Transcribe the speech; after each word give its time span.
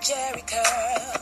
Jheri 0.00 0.42
curl. 0.46 1.19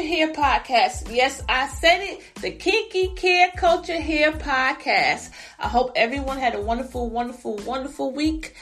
Culture 0.00 0.14
Hair 0.14 0.32
Podcast. 0.32 1.14
Yes, 1.14 1.42
I 1.46 1.68
said 1.68 2.00
it, 2.00 2.22
the 2.40 2.52
Kinky 2.52 3.08
Care 3.08 3.50
Culture 3.54 4.00
Hair 4.00 4.32
Podcast. 4.32 5.28
I 5.58 5.68
hope 5.68 5.92
everyone 5.94 6.38
had 6.38 6.54
a 6.54 6.60
wonderful, 6.62 7.10
wonderful, 7.10 7.56
wonderful 7.66 8.10
week. 8.10 8.54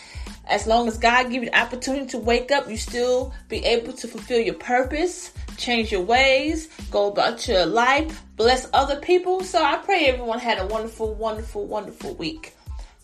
As 0.48 0.66
long 0.66 0.88
as 0.88 0.98
God 0.98 1.30
give 1.30 1.44
you 1.44 1.50
the 1.50 1.56
opportunity 1.56 2.06
to 2.06 2.18
wake 2.18 2.50
up, 2.50 2.68
you 2.68 2.76
still 2.76 3.32
be 3.48 3.64
able 3.64 3.92
to 3.92 4.08
fulfill 4.08 4.40
your 4.40 4.56
purpose, 4.56 5.32
change 5.56 5.92
your 5.92 6.02
ways, 6.02 6.66
go 6.90 7.06
about 7.08 7.46
your 7.46 7.66
life, 7.66 8.20
bless 8.34 8.68
other 8.72 8.96
people. 8.96 9.44
So 9.44 9.62
I 9.62 9.76
pray 9.76 10.06
everyone 10.06 10.40
had 10.40 10.58
a 10.58 10.66
wonderful, 10.66 11.14
wonderful, 11.14 11.66
wonderful 11.66 12.16
week. 12.16 12.56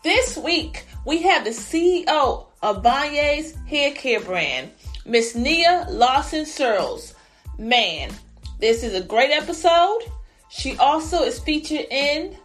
This 0.03 0.37
week, 0.37 0.87
we 1.06 1.22
have 1.22 1.44
the 1.44 1.50
CEO 1.50 2.47
of 2.61 2.83
Banye's 2.83 3.55
Hair 3.69 3.92
Care 3.92 4.20
brand, 4.20 4.72
Miss 5.06 5.37
Nia 5.37 5.87
Lawson 5.89 6.44
Searles. 6.44 7.14
Man, 7.58 8.10
this 8.58 8.83
is 8.83 8.94
a 8.94 9.00
great 9.00 9.30
episode. 9.30 10.00
She 10.48 10.77
also 10.77 11.22
is 11.22 11.38
featured 11.38 11.86
in 11.88 12.36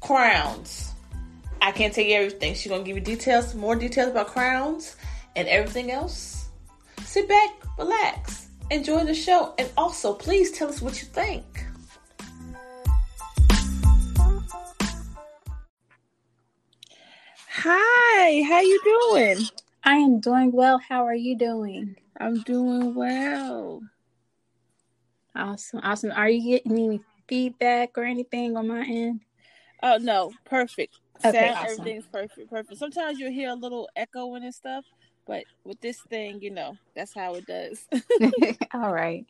Crowns. 0.00 0.92
I 1.62 1.72
can't 1.72 1.92
tell 1.92 2.04
you 2.04 2.16
everything. 2.16 2.54
She's 2.54 2.70
gonna 2.70 2.84
give 2.84 2.96
you 2.96 3.02
details, 3.02 3.54
more 3.54 3.76
details 3.76 4.10
about 4.10 4.26
Crowns 4.26 4.96
and 5.36 5.48
everything 5.48 5.90
else. 5.90 6.48
Sit 7.04 7.28
back, 7.28 7.50
relax, 7.78 8.48
enjoy 8.70 9.04
the 9.04 9.14
show, 9.14 9.54
and 9.58 9.70
also 9.78 10.12
please 10.12 10.52
tell 10.52 10.68
us 10.68 10.82
what 10.82 11.00
you 11.00 11.08
think. 11.08 11.64
Hi, 17.48 18.42
how 18.42 18.60
you 18.60 18.80
doing? 18.84 19.48
I 19.82 19.94
am 19.94 20.20
doing 20.20 20.52
well. 20.52 20.78
How 20.78 21.06
are 21.06 21.14
you 21.14 21.38
doing? 21.38 21.96
I'm 22.20 22.42
doing 22.42 22.94
well. 22.94 23.80
Awesome. 25.38 25.80
Awesome. 25.82 26.12
Are 26.12 26.28
you 26.28 26.56
getting 26.58 26.72
any 26.72 27.00
feedback 27.28 27.96
or 27.96 28.04
anything 28.04 28.56
on 28.56 28.66
my 28.68 28.84
end? 28.84 29.20
Oh 29.82 29.98
no, 29.98 30.32
perfect. 30.44 30.94
Okay, 31.24 31.30
Sound, 31.32 31.56
awesome. 31.56 31.80
everything's 31.80 32.06
perfect, 32.06 32.50
perfect. 32.50 32.78
Sometimes 32.78 33.18
you'll 33.18 33.30
hear 33.32 33.50
a 33.50 33.54
little 33.54 33.88
echoing 33.96 34.44
and 34.44 34.54
stuff, 34.54 34.84
but 35.26 35.44
with 35.64 35.80
this 35.80 35.98
thing, 36.10 36.40
you 36.42 36.50
know, 36.50 36.76
that's 36.96 37.14
how 37.14 37.34
it 37.36 37.46
does. 37.46 37.86
All 38.74 38.92
right. 38.92 39.24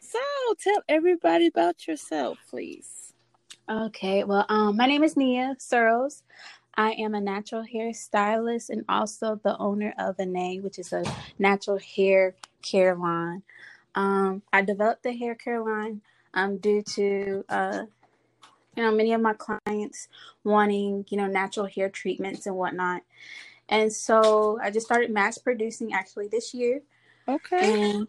so 0.00 0.18
tell 0.62 0.82
everybody 0.88 1.46
about 1.46 1.86
yourself, 1.86 2.38
please. 2.50 3.14
Okay. 3.70 4.24
Well, 4.24 4.44
um, 4.48 4.76
my 4.76 4.86
name 4.86 5.02
is 5.02 5.16
Nia 5.16 5.56
Searles. 5.58 6.22
I 6.76 6.92
am 6.92 7.14
a 7.14 7.20
natural 7.20 7.62
hair 7.62 7.92
stylist 7.92 8.70
and 8.70 8.84
also 8.88 9.40
the 9.42 9.56
owner 9.58 9.94
of 9.98 10.18
Ane, 10.20 10.62
which 10.62 10.78
is 10.78 10.92
a 10.92 11.04
natural 11.38 11.78
hair 11.78 12.34
care 12.62 12.94
line. 12.94 13.42
Um, 13.94 14.42
I 14.52 14.62
developed 14.62 15.02
the 15.02 15.12
hair 15.12 15.34
care 15.34 15.62
line 15.62 16.00
um, 16.34 16.58
due 16.58 16.82
to 16.82 17.44
uh, 17.48 17.82
you 18.76 18.82
know 18.82 18.92
many 18.92 19.12
of 19.12 19.20
my 19.20 19.34
clients 19.34 20.08
wanting 20.44 21.04
you 21.08 21.16
know 21.16 21.26
natural 21.26 21.66
hair 21.66 21.88
treatments 21.88 22.46
and 22.46 22.56
whatnot, 22.56 23.02
and 23.68 23.92
so 23.92 24.58
I 24.62 24.70
just 24.70 24.86
started 24.86 25.10
mass 25.10 25.38
producing 25.38 25.92
actually 25.92 26.28
this 26.28 26.54
year. 26.54 26.82
Okay. 27.28 27.92
and 27.92 28.08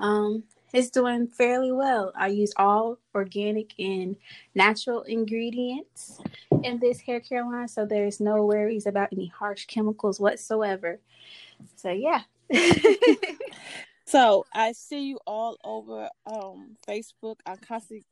um, 0.00 0.42
it's 0.74 0.90
doing 0.90 1.26
fairly 1.26 1.72
well. 1.72 2.12
I 2.14 2.26
use 2.28 2.52
all 2.56 2.98
organic 3.14 3.72
and 3.78 4.16
natural 4.54 5.02
ingredients 5.02 6.20
in 6.62 6.78
this 6.78 7.00
hair 7.00 7.20
care 7.20 7.44
line, 7.44 7.68
so 7.68 7.86
there's 7.86 8.20
no 8.20 8.44
worries 8.44 8.86
about 8.86 9.08
any 9.12 9.26
harsh 9.26 9.66
chemicals 9.66 10.20
whatsoever. 10.20 11.00
So 11.76 11.90
yeah. 11.90 12.22
So 14.08 14.46
I 14.54 14.72
see 14.72 15.02
you 15.02 15.18
all 15.26 15.58
over 15.62 16.08
um 16.24 16.78
Facebook. 16.88 17.36
I 17.44 17.56
constantly 17.56 18.06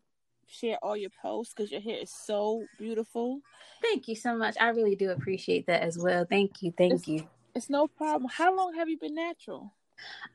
share 0.46 0.76
all 0.82 0.94
your 0.94 1.10
posts 1.22 1.54
because 1.54 1.72
your 1.72 1.80
hair 1.80 1.96
is 2.02 2.10
so 2.10 2.66
beautiful. 2.78 3.40
Thank 3.80 4.06
you 4.06 4.14
so 4.14 4.36
much. 4.36 4.56
I 4.60 4.68
really 4.68 4.94
do 4.94 5.10
appreciate 5.10 5.66
that 5.68 5.80
as 5.82 5.96
well. 5.96 6.26
Thank 6.28 6.62
you. 6.62 6.70
Thank 6.76 7.08
you. 7.08 7.26
It's 7.54 7.70
no 7.70 7.88
problem. 7.88 8.30
How 8.30 8.54
long 8.54 8.74
have 8.74 8.90
you 8.90 8.98
been 8.98 9.14
natural? 9.14 9.72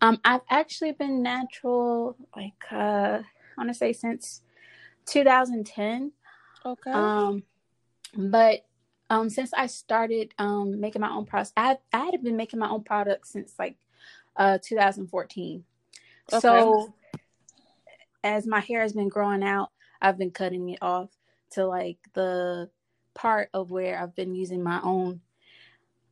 Um, 0.01 0.19
I've 0.25 0.41
actually 0.49 0.93
been 0.93 1.21
natural, 1.21 2.17
like 2.35 2.53
uh, 2.71 3.21
I 3.21 3.23
want 3.55 3.69
to 3.69 3.75
say 3.75 3.93
since 3.93 4.41
2010. 5.05 6.11
Okay. 6.65 6.91
Um, 6.91 7.43
but 8.15 8.65
um, 9.11 9.29
since 9.29 9.53
I 9.53 9.67
started 9.67 10.33
um 10.39 10.79
making 10.79 11.01
my 11.01 11.11
own 11.11 11.27
products, 11.27 11.53
I 11.55 11.77
I 11.93 12.05
had 12.05 12.23
been 12.23 12.35
making 12.35 12.57
my 12.57 12.69
own 12.69 12.83
products 12.83 13.29
since 13.29 13.53
like 13.59 13.77
uh 14.35 14.57
2014. 14.63 15.63
So 16.39 16.93
as 18.23 18.45
my 18.45 18.59
hair 18.59 18.81
has 18.81 18.93
been 18.93 19.09
growing 19.09 19.43
out, 19.43 19.69
I've 20.01 20.17
been 20.17 20.31
cutting 20.31 20.69
it 20.69 20.79
off 20.81 21.09
to 21.51 21.65
like 21.65 21.97
the 22.13 22.69
part 23.13 23.49
of 23.53 23.71
where 23.71 23.99
I've 23.99 24.15
been 24.15 24.33
using 24.33 24.63
my 24.63 24.79
own 24.83 25.21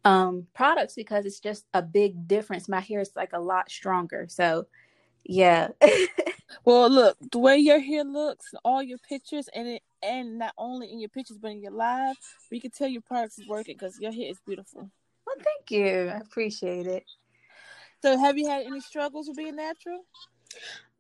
um 0.05 0.47
products 0.53 0.95
because 0.95 1.25
it's 1.25 1.39
just 1.39 1.65
a 1.73 1.81
big 1.81 2.27
difference. 2.27 2.69
My 2.69 2.79
hair 2.79 2.99
is 2.99 3.11
like 3.15 3.33
a 3.33 3.39
lot 3.39 3.69
stronger. 3.69 4.27
So 4.29 4.67
yeah. 5.23 5.69
Well, 6.65 6.89
look, 6.89 7.17
the 7.31 7.39
way 7.39 7.57
your 7.57 7.79
hair 7.79 8.03
looks, 8.03 8.53
all 8.63 8.81
your 8.83 8.97
pictures, 8.97 9.47
and 9.53 9.67
it, 9.67 9.83
and 10.03 10.37
not 10.39 10.53
only 10.57 10.91
in 10.91 10.99
your 10.99 11.09
pictures 11.09 11.37
but 11.37 11.51
in 11.51 11.61
your 11.61 11.71
live, 11.71 12.15
we 12.51 12.59
can 12.59 12.71
tell 12.71 12.87
your 12.87 13.01
products 13.01 13.39
is 13.39 13.47
working 13.47 13.75
because 13.75 13.99
your 13.99 14.11
hair 14.11 14.29
is 14.29 14.39
beautiful. 14.45 14.89
well, 15.25 15.35
thank 15.37 15.71
you. 15.71 16.09
I 16.09 16.17
appreciate 16.17 16.87
it. 16.87 17.03
So, 18.01 18.17
have 18.17 18.37
you 18.37 18.47
had 18.47 18.65
any 18.65 18.79
struggles 18.81 19.27
with 19.27 19.37
being 19.37 19.55
natural? 19.55 20.05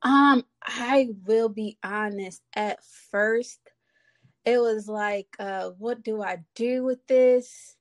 Um, 0.01 0.45
I 0.63 1.09
will 1.25 1.49
be 1.49 1.77
honest. 1.83 2.41
At 2.55 2.83
first, 3.11 3.59
it 4.45 4.59
was 4.59 4.87
like, 4.87 5.27
uh, 5.39 5.71
what 5.71 6.03
do 6.03 6.21
I 6.21 6.43
do 6.55 6.83
with 6.83 7.05
this? 7.07 7.75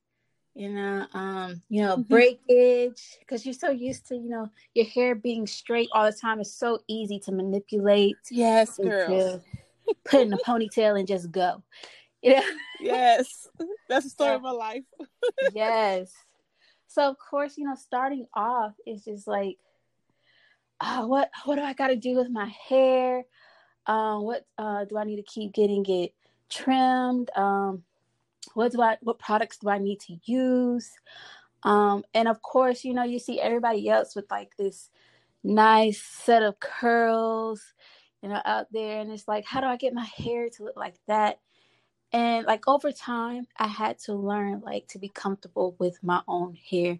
You 0.54 0.70
know, 0.70 1.06
um, 1.14 1.62
you 1.68 1.82
know, 1.82 1.98
Mhm. 1.98 2.08
breakage 2.08 3.16
because 3.20 3.44
you're 3.46 3.52
so 3.54 3.70
used 3.70 4.06
to, 4.08 4.16
you 4.16 4.28
know, 4.28 4.50
your 4.74 4.86
hair 4.86 5.14
being 5.14 5.46
straight 5.46 5.88
all 5.92 6.06
the 6.10 6.16
time. 6.16 6.40
It's 6.40 6.52
so 6.52 6.80
easy 6.88 7.20
to 7.20 7.32
manipulate, 7.32 8.18
Yes, 8.30 8.76
girl. 8.78 9.40
put 10.04 10.20
in 10.22 10.32
a 10.32 10.38
ponytail 10.38 10.98
and 10.98 11.06
just 11.08 11.30
go. 11.30 11.62
You 12.20 12.34
know, 12.34 12.42
yes, 12.80 13.46
that's 13.88 14.06
the 14.06 14.10
story 14.10 14.30
Yeah. 14.30 14.36
of 14.36 14.42
my 14.42 14.50
life. 14.50 14.84
yes. 15.54 16.12
So 16.88 17.08
of 17.08 17.16
course, 17.18 17.56
you 17.56 17.64
know, 17.64 17.74
starting 17.74 18.26
off 18.34 18.72
is 18.86 19.04
just 19.04 19.28
like, 19.28 19.58
uh, 20.80 21.04
what 21.04 21.30
what 21.44 21.56
do 21.56 21.62
I 21.62 21.74
got 21.74 21.88
to 21.88 21.96
do 21.96 22.16
with 22.16 22.30
my 22.30 22.50
hair? 22.68 23.24
Um, 23.86 24.22
what 24.22 24.46
uh, 24.56 24.84
do 24.84 24.96
I 24.98 25.04
need 25.04 25.16
to 25.16 25.22
keep 25.22 25.52
getting 25.52 25.84
it 25.86 26.14
trimmed? 26.48 27.30
Um, 27.36 27.84
what 28.54 28.72
do 28.72 28.82
I 28.82 28.96
what 29.02 29.18
products 29.18 29.58
do 29.58 29.68
I 29.68 29.78
need 29.78 30.00
to 30.00 30.18
use? 30.24 30.90
Um, 31.62 32.04
and 32.14 32.28
of 32.28 32.40
course, 32.42 32.84
you 32.84 32.94
know, 32.94 33.04
you 33.04 33.18
see 33.18 33.40
everybody 33.40 33.88
else 33.88 34.16
with 34.16 34.30
like 34.30 34.56
this 34.56 34.90
nice 35.44 36.00
set 36.00 36.42
of 36.42 36.58
curls, 36.60 37.62
you 38.22 38.28
know, 38.28 38.40
out 38.44 38.66
there, 38.72 39.00
and 39.00 39.10
it's 39.10 39.28
like, 39.28 39.44
how 39.44 39.60
do 39.60 39.66
I 39.66 39.76
get 39.76 39.94
my 39.94 40.06
hair 40.16 40.48
to 40.48 40.64
look 40.64 40.76
like 40.76 40.94
that? 41.06 41.38
And 42.12 42.46
like 42.46 42.66
over 42.66 42.90
time, 42.90 43.46
I 43.58 43.66
had 43.66 43.98
to 44.00 44.14
learn 44.14 44.60
like 44.60 44.88
to 44.88 44.98
be 44.98 45.08
comfortable 45.08 45.76
with 45.78 46.02
my 46.02 46.22
own 46.26 46.54
hair. 46.54 46.98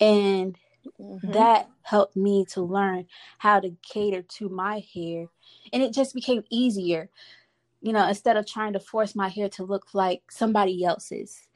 And 0.00 0.56
Mhm. 1.00 1.32
that 1.32 1.68
helped 1.82 2.16
me 2.16 2.44
to 2.46 2.62
learn 2.62 3.06
how 3.38 3.60
to 3.60 3.76
cater 3.82 4.22
to 4.22 4.48
my 4.48 4.80
hair. 4.94 5.28
And 5.72 5.82
it 5.82 5.92
just 5.92 6.14
became 6.14 6.44
easier, 6.50 7.10
you 7.82 7.92
know, 7.92 8.06
instead 8.08 8.36
of 8.36 8.46
trying 8.46 8.72
to 8.72 8.80
force 8.80 9.14
my 9.14 9.28
hair 9.28 9.48
to 9.50 9.64
look 9.64 9.94
like 9.94 10.30
somebody 10.30 10.84
else's. 10.84 11.46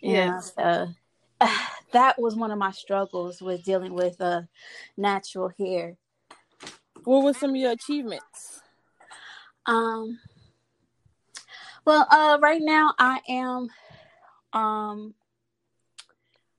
Yes. 0.00 0.52
so, 0.54 0.88
that 1.92 2.20
was 2.20 2.36
one 2.36 2.50
of 2.50 2.58
my 2.58 2.70
struggles 2.70 3.40
with 3.42 3.64
dealing 3.64 3.94
with 3.94 4.20
uh, 4.20 4.42
natural 4.96 5.50
hair. 5.58 5.96
What 7.04 7.24
were 7.24 7.34
some 7.34 7.50
of 7.50 7.56
your 7.56 7.72
achievements? 7.72 8.60
Um. 9.66 10.20
Well, 11.84 12.06
uh, 12.10 12.38
right 12.40 12.62
now 12.62 12.94
I 12.98 13.20
am, 13.28 13.68
um, 14.52 15.14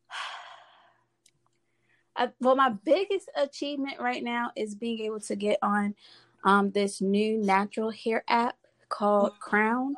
I, 2.16 2.30
well, 2.40 2.56
my 2.56 2.70
biggest 2.70 3.30
achievement 3.36 4.00
right 4.00 4.24
now 4.24 4.52
is 4.56 4.76
being 4.76 5.00
able 5.02 5.20
to 5.22 5.36
get 5.36 5.58
on, 5.62 5.96
um, 6.44 6.72
this 6.72 7.02
new 7.02 7.38
natural 7.40 7.90
hair 7.90 8.24
app 8.28 8.56
called 8.88 9.34
Crown. 9.40 9.96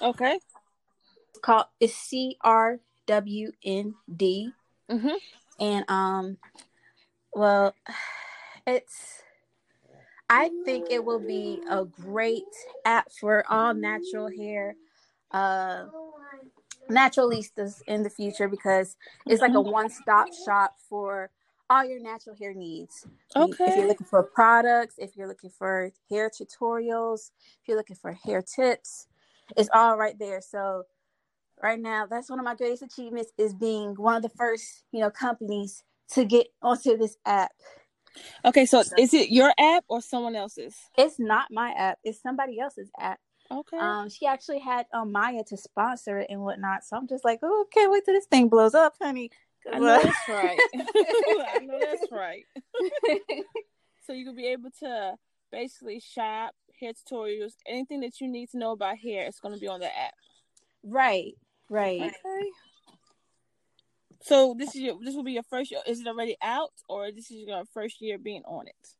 Okay. 0.00 0.40
It's 1.28 1.38
called 1.42 1.66
it's 1.78 1.94
C 1.94 2.38
R 2.40 2.80
W 3.06 3.52
N 3.64 3.94
D, 4.16 4.52
Mhm. 4.90 5.16
and 5.60 5.84
um, 5.90 6.38
well, 7.34 7.74
it's. 8.66 9.22
I 10.30 10.50
think 10.64 10.86
it 10.90 11.04
will 11.04 11.18
be 11.18 11.60
a 11.68 11.84
great 11.84 12.44
app 12.84 13.10
for 13.10 13.44
all 13.50 13.74
natural 13.74 14.30
hair, 14.30 14.76
uh, 15.32 15.86
naturalistas 16.88 17.82
in 17.88 18.04
the 18.04 18.10
future 18.10 18.48
because 18.48 18.96
it's 19.26 19.42
like 19.42 19.54
a 19.54 19.60
one-stop 19.60 20.28
shop 20.32 20.76
for 20.88 21.30
all 21.68 21.84
your 21.84 22.00
natural 22.00 22.36
hair 22.36 22.54
needs. 22.54 23.06
Okay. 23.34 23.64
If 23.66 23.76
you're 23.76 23.88
looking 23.88 24.06
for 24.06 24.22
products, 24.22 24.94
if 24.98 25.16
you're 25.16 25.28
looking 25.28 25.50
for 25.50 25.90
hair 26.08 26.30
tutorials, 26.30 27.32
if 27.60 27.68
you're 27.68 27.76
looking 27.76 27.96
for 27.96 28.12
hair 28.12 28.40
tips, 28.40 29.08
it's 29.56 29.68
all 29.74 29.96
right 29.96 30.18
there. 30.18 30.40
So 30.40 30.84
right 31.60 31.78
now, 31.78 32.06
that's 32.06 32.30
one 32.30 32.38
of 32.38 32.44
my 32.44 32.54
greatest 32.54 32.82
achievements 32.84 33.32
is 33.36 33.52
being 33.52 33.94
one 33.96 34.14
of 34.14 34.22
the 34.22 34.28
first, 34.28 34.84
you 34.92 35.00
know, 35.00 35.10
companies 35.10 35.82
to 36.12 36.24
get 36.24 36.48
onto 36.62 36.96
this 36.96 37.16
app. 37.26 37.50
Okay. 38.44 38.66
So 38.66 38.82
is 38.98 39.14
it 39.14 39.30
your 39.30 39.52
app 39.58 39.84
or 39.88 40.00
someone 40.00 40.36
else's? 40.36 40.76
It's 40.96 41.18
not 41.18 41.50
my 41.50 41.70
app; 41.72 41.98
it's 42.04 42.20
somebody 42.22 42.58
else's 42.58 42.90
app. 42.98 43.20
Okay. 43.50 43.78
Um, 43.78 44.08
she 44.08 44.26
actually 44.26 44.60
had 44.60 44.86
um, 44.92 45.10
Maya 45.10 45.42
to 45.48 45.56
sponsor 45.56 46.18
it 46.18 46.28
and 46.30 46.40
whatnot. 46.40 46.84
So 46.84 46.96
I'm 46.96 47.08
just 47.08 47.24
like, 47.24 47.40
oh, 47.42 47.66
can't 47.72 47.90
wait 47.90 48.04
till 48.04 48.14
this 48.14 48.26
thing 48.26 48.48
blows 48.48 48.74
up, 48.74 48.94
honey. 49.00 49.30
I 49.70 49.78
know 49.78 50.00
that's 50.02 50.16
right. 50.28 50.58
I 50.74 51.58
know 51.60 51.78
that's 51.80 52.10
right. 52.12 52.44
So 54.06 54.14
you 54.14 54.24
can 54.24 54.34
be 54.34 54.46
able 54.46 54.70
to 54.80 55.14
basically 55.52 56.00
shop 56.00 56.52
hair 56.80 56.92
tutorials, 56.92 57.52
anything 57.64 58.00
that 58.00 58.20
you 58.20 58.26
need 58.26 58.50
to 58.50 58.58
know 58.58 58.72
about 58.72 58.98
hair. 58.98 59.24
It's 59.26 59.38
going 59.38 59.54
to 59.54 59.60
be 59.60 59.68
on 59.68 59.78
the 59.78 59.86
app. 59.86 60.14
right, 60.82 61.34
right. 61.68 62.00
Okay. 62.00 62.48
So 64.22 64.54
this 64.58 64.74
is 64.74 64.82
your 64.82 64.98
this 65.02 65.14
will 65.14 65.24
be 65.24 65.32
your 65.32 65.42
first 65.44 65.70
year. 65.70 65.80
Is 65.86 66.00
it 66.00 66.06
already 66.06 66.36
out 66.42 66.72
or 66.88 67.10
this 67.10 67.30
is 67.30 67.46
your 67.46 67.64
first 67.72 68.00
year 68.00 68.18
being 68.18 68.42
on 68.44 68.66
it? 68.68 68.94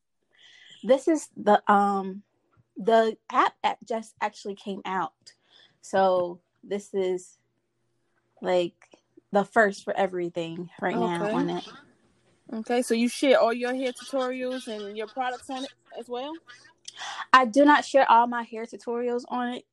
this 0.82 1.08
is 1.08 1.28
the 1.36 1.60
um 1.70 2.22
the 2.76 3.16
app 3.30 3.54
just 3.84 4.14
actually 4.20 4.54
came 4.54 4.80
out 4.84 5.12
so 5.82 6.40
this 6.64 6.94
is 6.94 7.38
like 8.40 8.74
the 9.32 9.44
first 9.44 9.84
for 9.84 9.94
everything 9.96 10.70
right 10.80 10.96
now 10.96 11.30
on 11.30 11.50
it 11.50 11.64
Okay, 12.52 12.82
so 12.82 12.94
you 12.94 13.08
share 13.08 13.38
all 13.38 13.52
your 13.52 13.72
hair 13.72 13.92
tutorials 13.92 14.66
and 14.66 14.96
your 14.96 15.06
products 15.06 15.48
on 15.50 15.62
it 15.62 15.70
as 15.98 16.08
well. 16.08 16.32
i 17.32 17.44
do 17.44 17.64
not 17.64 17.84
share 17.84 18.10
all 18.10 18.26
my 18.26 18.42
hair 18.42 18.64
tutorials 18.64 19.24
on 19.28 19.54
it 19.54 19.64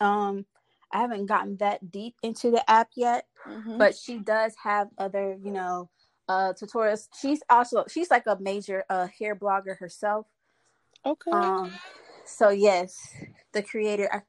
um 0.00 0.44
i 0.92 1.00
haven't 1.00 1.26
gotten 1.26 1.56
that 1.56 1.90
deep 1.90 2.14
into 2.22 2.50
the 2.50 2.70
app 2.70 2.90
yet 2.94 3.26
Mm-hmm. 3.48 3.78
but 3.78 3.96
she 3.96 4.18
does 4.18 4.54
have 4.62 4.88
other 4.98 5.36
you 5.42 5.50
know 5.50 5.90
uh 6.28 6.52
tutorials 6.52 7.08
she's 7.20 7.40
also 7.50 7.84
she's 7.88 8.10
like 8.10 8.24
a 8.26 8.38
major 8.40 8.84
uh 8.88 9.08
hair 9.18 9.34
blogger 9.34 9.76
herself 9.78 10.26
okay. 11.04 11.30
um 11.32 11.72
so 12.24 12.50
yes 12.50 12.96
the 13.52 13.62
creator 13.62 14.08
I, 14.12 14.22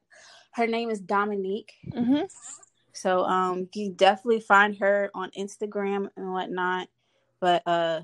her 0.54 0.66
name 0.66 0.90
is 0.90 1.00
dominique 1.00 1.72
mm-hmm. 1.92 2.24
So 2.94 3.24
um 3.24 3.68
you 3.74 3.90
definitely 3.90 4.40
find 4.40 4.76
her 4.78 5.10
on 5.14 5.30
Instagram 5.32 6.08
and 6.16 6.32
whatnot. 6.32 6.88
But 7.40 7.62
uh 7.66 8.02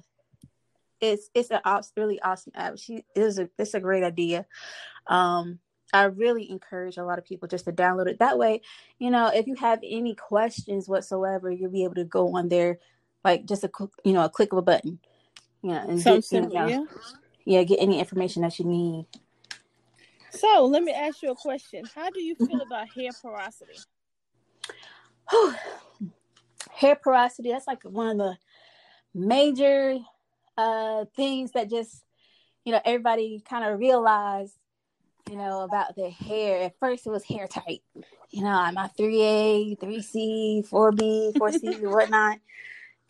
it's 1.01 1.31
it's 1.33 1.51
a 1.51 1.63
really 1.97 2.21
awesome 2.21 2.53
app. 2.55 2.77
She 2.77 3.05
is 3.15 3.39
a 3.39 3.49
it's 3.57 3.75
a 3.75 3.81
great 3.81 4.03
idea. 4.03 4.47
Um 5.07 5.61
I 5.93 6.05
really 6.05 6.51
encourage 6.51 6.97
a 6.97 7.05
lot 7.05 7.19
of 7.19 7.25
people 7.25 7.49
just 7.49 7.65
to 7.65 7.73
download 7.73 8.09
it. 8.09 8.19
That 8.19 8.39
way, 8.39 8.63
you 8.99 9.11
know, 9.11 9.29
if 9.29 9.47
you 9.47 9.55
have 9.57 9.81
any 9.83 10.15
questions 10.15 10.89
whatsoever, 10.89 11.51
you'll 11.51 11.71
be 11.71 11.85
able 11.85 11.97
to 11.97 12.05
go 12.05 12.37
on 12.37 12.49
there 12.49 12.79
like 13.25 13.47
just 13.47 13.65
a 13.65 13.71
you 14.05 14.13
know, 14.13 14.25
a 14.25 14.29
click 14.29 14.53
of 14.53 14.59
a 14.59 14.63
button. 14.63 14.99
You 15.63 15.71
know, 15.71 15.85
and 15.89 16.03
get, 16.03 16.33
you 16.33 16.41
know, 16.41 16.67
yeah. 16.67 16.85
yeah, 17.45 17.63
get 17.65 17.81
any 17.81 17.99
information 17.99 18.43
that 18.43 18.59
you 18.59 18.65
need. 18.65 19.07
So 20.31 20.65
let 20.67 20.83
me 20.83 20.93
ask 20.93 21.23
you 21.23 21.33
a 21.33 21.35
question. 21.35 21.85
How 21.95 22.09
do 22.11 22.21
you 22.21 22.35
feel 22.35 22.61
about 22.61 22.89
hair 22.95 23.11
porosity? 23.21 23.79
hair 26.73 26.97
porosity 26.97 27.51
that's 27.51 27.67
like 27.67 27.83
one 27.83 28.09
of 28.09 28.19
the 28.19 28.37
major 29.15 29.99
uh 30.57 31.05
things 31.17 31.53
that 31.53 31.69
just 31.69 32.05
you 32.65 32.73
know 32.73 32.81
everybody 32.85 33.43
kind 33.49 33.65
of 33.65 33.79
realized 33.79 34.55
you 35.31 35.37
know 35.37 35.63
about 35.63 35.95
the 35.97 36.11
hair 36.11 36.65
at 36.65 36.79
first 36.81 37.07
it 37.07 37.11
was 37.11 37.25
hair 37.25 37.47
tight 37.47 37.83
you 38.31 38.43
know 38.43 38.51
i'm 38.51 38.77
a 38.77 38.91
3a 38.99 39.79
3c 39.79 40.69
4b 40.69 41.37
4c 41.39 41.63
and 41.77 41.91
whatnot 41.93 42.39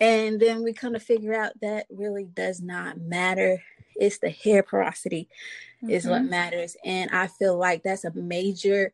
and 0.01 0.39
then 0.41 0.63
we 0.63 0.73
come 0.75 0.93
to 0.93 1.01
figure 1.01 1.35
out 1.35 1.53
that 1.63 1.87
really 1.91 2.25
does 2.25 2.61
not 2.61 3.01
matter 3.01 3.63
it's 3.97 4.19
the 4.19 4.31
hair 4.31 4.63
porosity 4.63 5.29
is 5.89 6.07
what 6.07 6.23
Mhm. 6.23 6.29
matters 6.31 6.77
and 6.85 7.11
i 7.11 7.27
feel 7.27 7.57
like 7.57 7.83
that's 7.83 8.05
a 8.05 8.13
major 8.13 8.93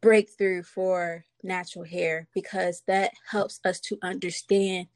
breakthrough 0.00 0.62
for 0.62 1.24
natural 1.42 1.84
hair 1.84 2.28
because 2.34 2.82
that 2.86 3.12
helps 3.30 3.60
us 3.64 3.80
to 3.80 3.98
understand 4.02 4.88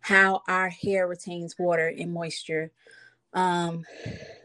how 0.00 0.42
our 0.48 0.68
hair 0.70 1.06
retains 1.06 1.56
water 1.58 1.88
and 1.88 2.12
moisture. 2.12 2.70
Um, 3.34 3.84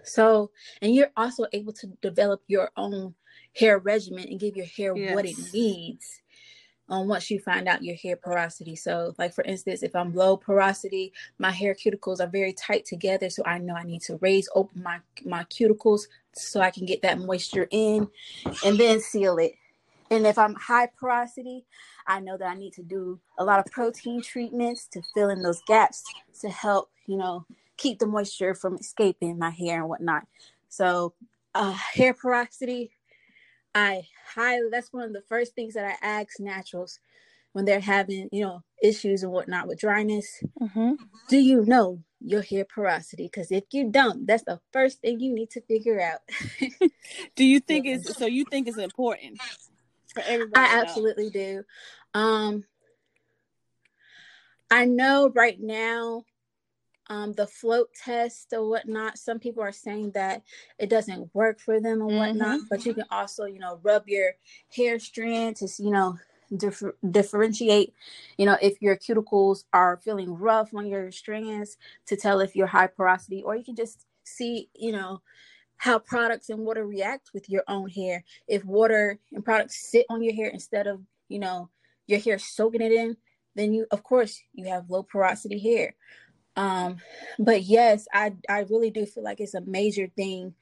so, 0.04 0.52
and 0.82 0.94
you're 0.94 1.12
also 1.16 1.46
able 1.54 1.74
to 1.74 1.88
develop 2.02 2.42
your 2.48 2.72
own 2.78 3.16
hair 3.56 3.80
regimen 3.80 4.28
and 4.28 4.40
give 4.40 4.58
your 4.58 4.66
hair 4.66 4.96
what 4.96 5.26
it 5.26 5.38
Yes. 5.38 5.54
needs. 5.54 6.22
Um, 6.90 7.08
once 7.08 7.32
you 7.32 7.40
find 7.40 7.68
out 7.70 7.84
your 7.84 7.96
hair 7.96 8.18
porosity. 8.18 8.76
So, 8.76 9.16
like 9.18 9.34
for 9.34 9.44
instance, 9.46 9.84
if 9.84 9.96
I'm 9.96 10.14
low 10.14 10.36
porosity, 10.36 11.14
my 11.40 11.50
hair 11.50 11.74
cuticles 11.74 12.20
are 12.20 12.28
very 12.28 12.52
tight 12.54 12.86
together, 12.86 13.30
so 13.30 13.42
I 13.46 13.58
know 13.58 13.74
I 13.74 13.84
need 13.84 14.02
to 14.04 14.18
raise 14.18 14.50
open 14.54 14.84
my 14.84 15.00
my 15.26 15.46
cuticles 15.46 16.04
so 16.34 16.60
I 16.60 16.72
can 16.72 16.86
get 16.86 17.02
that 17.04 17.20
moisture 17.20 17.68
in, 17.72 18.10
and 18.66 18.78
then 18.78 19.00
seal 19.00 19.38
it. 19.38 19.54
And 20.12 20.28
if 20.28 20.38
I'm 20.38 20.56
high 20.56 20.90
porosity, 21.00 21.66
I 22.06 22.20
know 22.20 22.38
that 22.38 22.48
I 22.48 22.56
need 22.56 22.74
to 22.74 22.84
do 22.84 23.20
a 23.40 23.44
lot 23.46 23.60
of 23.60 23.66
protein 23.72 24.22
treatments 24.22 24.86
to 24.90 25.02
fill 25.14 25.30
in 25.30 25.42
those 25.42 25.62
gaps 25.64 26.06
to 26.42 26.50
help, 26.50 26.92
you 27.08 27.18
know, 27.18 27.46
keep 27.78 28.00
the 28.00 28.08
moisture 28.08 28.56
from 28.56 28.76
escaping 28.76 29.38
my 29.38 29.50
hair 29.50 29.80
and 29.80 29.90
whatnot. 29.90 30.28
So, 30.70 31.14
uh, 31.56 31.72
hair 31.72 32.14
porosity, 32.14 32.92
I 33.76 34.04
highly, 34.36 34.70
that's 34.72 34.94
one 34.94 35.04
of 35.04 35.14
the 35.14 35.24
first 35.28 35.56
things 35.56 35.74
that 35.74 35.86
I 35.86 36.06
ask 36.06 36.40
naturals 36.40 37.00
when 37.54 37.66
they're 37.66 37.80
having, 37.80 38.30
you 38.32 38.44
know, 38.44 38.64
issues 38.82 39.24
and 39.24 39.32
whatnot 39.32 39.68
with 39.68 39.80
dryness. 39.80 40.44
Mm-hmm. 40.62 40.94
Do 41.30 41.38
you 41.38 41.64
know 41.66 42.04
your 42.20 42.42
hair 42.42 42.66
porosity? 42.66 43.24
Because 43.32 43.52
if 43.52 43.66
you 43.72 43.90
don't, 43.90 44.26
that's 44.28 44.44
the 44.44 44.60
first 44.72 45.02
thing 45.02 45.20
you 45.20 45.34
need 45.34 45.52
to 45.52 45.62
figure 45.62 46.02
out. 46.02 46.20
Do 47.36 47.46
you 47.46 47.60
think 47.60 47.86
it's 47.86 48.18
so? 48.18 48.26
You 48.26 48.46
think 48.46 48.68
it's 48.68 48.78
important 48.78 49.40
for 50.14 50.24
everybody? 50.26 50.68
I 50.68 50.82
absolutely 50.82 51.30
do. 51.30 51.64
Um, 52.14 52.64
I 54.70 54.86
know 54.86 55.32
right 55.34 55.60
now, 55.60 56.24
um, 57.08 57.34
the 57.34 57.48
float 57.48 57.90
test 57.94 58.54
or 58.54 58.68
whatnot. 58.70 59.18
Some 59.18 59.40
people 59.40 59.64
are 59.64 59.72
saying 59.72 60.12
that 60.12 60.44
it 60.80 60.90
doesn't 60.90 61.34
work 61.34 61.60
for 61.60 61.80
them 61.80 62.02
and 62.02 62.10
whatnot. 62.18 62.60
But 62.70 62.86
you 62.86 62.94
can 62.94 63.06
also, 63.12 63.46
you 63.46 63.60
know, 63.60 63.80
rub 63.84 64.08
your 64.08 64.32
hair 64.76 65.00
strand 65.00 65.58
to, 65.58 65.68
you 65.80 65.92
know, 65.92 66.18
differ- 66.56 66.96
differentiate. 67.12 67.94
You 68.38 68.46
know, 68.46 68.58
if 68.62 68.82
your 68.82 68.96
cuticles 68.96 69.66
are 69.74 69.98
feeling 69.98 70.34
rough 70.34 70.74
on 70.74 70.88
your 70.88 71.12
strands 71.12 71.78
to 72.08 72.16
tell 72.16 72.40
if 72.40 72.56
you're 72.56 72.68
high 72.68 72.88
porosity, 72.88 73.44
or 73.44 73.56
you 73.56 73.64
can 73.64 73.76
just 73.76 74.06
see, 74.24 74.70
you 74.74 74.92
know, 74.92 75.22
how 75.78 76.00
products 76.00 76.50
and 76.50 76.60
water 76.60 76.86
react 76.86 77.32
with 77.34 77.50
your 77.50 77.64
own 77.68 77.90
hair. 77.90 78.24
If 78.48 78.64
water 78.64 79.20
and 79.34 79.44
products 79.44 79.92
sit 79.92 80.06
on 80.10 80.24
your 80.24 80.34
hair 80.34 80.48
instead 80.48 80.88
of, 80.88 81.02
you 81.28 81.40
know, 81.40 81.70
your 82.08 82.20
hair 82.20 82.40
soaking 82.40 82.82
it 82.82 82.92
in, 82.94 83.18
then 83.56 83.74
you, 83.74 83.86
of 83.92 84.04
course, 84.04 84.42
you 84.54 84.66
have 84.68 84.90
low 84.90 85.04
porosity 85.04 85.60
hair. 85.60 85.96
Um, 86.56 86.98
but 87.40 87.64
yes, 87.64 88.08
I 88.14 88.34
I 88.48 88.60
really 88.70 88.92
do 88.92 89.06
feel 89.06 89.24
like 89.24 89.40
it's 89.40 89.54
a 89.56 89.62
major 89.62 90.08
thing, 90.16 90.54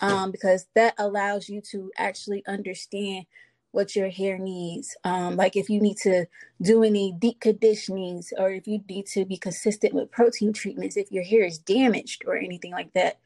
um, 0.00 0.30
because 0.30 0.66
that 0.74 0.94
allows 0.98 1.48
you 1.48 1.60
to 1.72 1.90
actually 1.96 2.44
understand 2.46 3.26
what 3.72 3.96
your 3.96 4.10
hair 4.10 4.38
needs. 4.38 4.96
Um, 5.02 5.36
like 5.36 5.56
if 5.56 5.68
you 5.70 5.80
need 5.80 5.96
to 5.98 6.26
do 6.60 6.84
any 6.84 7.12
deep 7.18 7.40
conditionings, 7.40 8.32
or 8.38 8.50
if 8.50 8.66
you 8.68 8.82
need 8.88 9.06
to 9.08 9.24
be 9.24 9.36
consistent 9.36 9.94
with 9.94 10.10
protein 10.10 10.52
treatments, 10.52 10.96
if 10.96 11.10
your 11.10 11.24
hair 11.24 11.44
is 11.44 11.58
damaged 11.58 12.24
or 12.26 12.36
anything 12.36 12.72
like 12.72 12.92
that. 12.92 13.18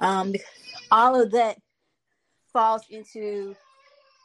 Um, 0.00 0.34
all 0.90 1.20
of 1.20 1.30
that 1.30 1.58
falls 2.52 2.82
into 2.90 3.54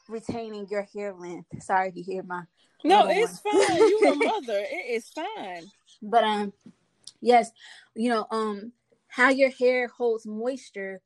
retaining 0.10 0.68
your 0.70 0.88
hair 0.94 1.14
length. 1.14 1.62
Sorry 1.62 1.90
if 1.90 1.96
you 1.96 2.04
hear 2.04 2.24
my 2.24 2.44
No, 2.84 3.08
it's 3.08 3.42
one. 3.44 3.54
fine. 3.54 3.78
you're 3.88 4.12
a 4.12 4.16
mother. 4.16 4.66
It 4.70 4.96
is 4.96 5.10
fine. 5.10 5.72
But 6.02 6.24
um 6.24 6.54
yes, 7.22 7.52
you 7.96 8.10
know, 8.10 8.26
um 8.32 8.72
how 9.08 9.30
your 9.30 9.50
hair 9.50 9.88
holds 9.88 10.26
moisture 10.26 11.02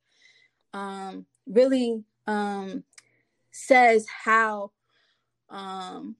um 0.73 1.25
really 1.47 2.03
um 2.27 2.83
says 3.51 4.05
how 4.25 4.71
um 5.49 6.15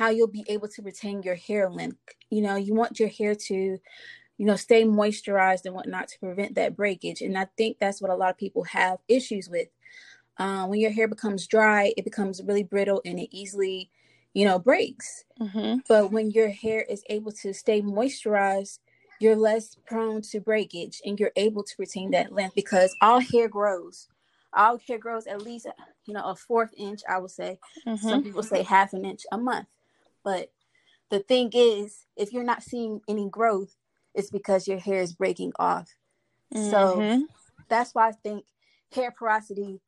how 0.00 0.08
you'll 0.08 0.26
be 0.28 0.46
able 0.48 0.66
to 0.66 0.80
retain 0.82 1.22
your 1.22 1.34
hair 1.34 1.68
length. 1.68 1.98
You 2.30 2.40
know, 2.40 2.56
you 2.56 2.74
want 2.74 2.98
your 2.98 3.10
hair 3.10 3.34
to, 3.34 3.54
you 3.54 4.46
know, 4.46 4.56
stay 4.56 4.84
moisturized 4.84 5.66
and 5.66 5.74
whatnot 5.74 6.08
to 6.08 6.18
prevent 6.18 6.54
that 6.54 6.74
breakage. 6.74 7.20
And 7.20 7.36
I 7.36 7.48
think 7.58 7.76
that's 7.78 8.00
what 8.00 8.10
a 8.10 8.14
lot 8.14 8.30
of 8.30 8.38
people 8.38 8.64
have 8.64 8.98
issues 9.08 9.50
with. 9.50 9.68
Um, 10.38 10.70
when 10.70 10.80
your 10.80 10.90
hair 10.90 11.06
becomes 11.06 11.46
dry, 11.46 11.92
it 11.98 12.04
becomes 12.04 12.42
really 12.42 12.62
brittle 12.62 13.02
and 13.04 13.18
it 13.18 13.28
easily, 13.30 13.90
you 14.34 14.44
know, 14.44 14.58
breaks. 14.58 15.24
Mm-hmm. 15.40 15.78
But 15.88 16.12
when 16.12 16.30
your 16.30 16.48
hair 16.48 16.82
is 16.82 17.02
able 17.08 17.32
to 17.32 17.52
stay 17.52 17.82
moisturized, 17.82 18.78
you're 19.20 19.36
less 19.36 19.76
prone 19.86 20.22
to 20.22 20.40
breakage 20.40 21.02
and 21.04 21.18
you're 21.18 21.32
able 21.36 21.62
to 21.62 21.74
retain 21.78 22.10
that 22.12 22.32
length 22.32 22.54
because 22.54 22.94
all 23.02 23.20
hair 23.20 23.48
grows. 23.48 24.08
All 24.52 24.78
hair 24.78 24.98
grows 24.98 25.26
at 25.26 25.42
least, 25.42 25.66
you 26.06 26.14
know, 26.14 26.24
a 26.24 26.34
fourth 26.34 26.72
inch, 26.76 27.02
I 27.08 27.18
would 27.18 27.30
say. 27.30 27.58
Mm-hmm. 27.86 28.08
Some 28.08 28.22
people 28.22 28.42
say 28.42 28.62
half 28.62 28.92
an 28.92 29.04
inch 29.04 29.22
a 29.30 29.38
month. 29.38 29.68
But 30.24 30.52
the 31.10 31.20
thing 31.20 31.50
is, 31.52 32.06
if 32.16 32.32
you're 32.32 32.44
not 32.44 32.62
seeing 32.62 33.00
any 33.08 33.28
growth, 33.28 33.74
it's 34.14 34.30
because 34.30 34.66
your 34.66 34.78
hair 34.78 35.00
is 35.00 35.12
breaking 35.12 35.52
off. 35.58 35.88
So 36.52 37.00
Mhm. 37.00 37.26
that's 37.68 37.94
why 37.94 38.08
I 38.08 38.12
think 38.12 38.44
hair 38.92 39.12
porosity 39.12 39.80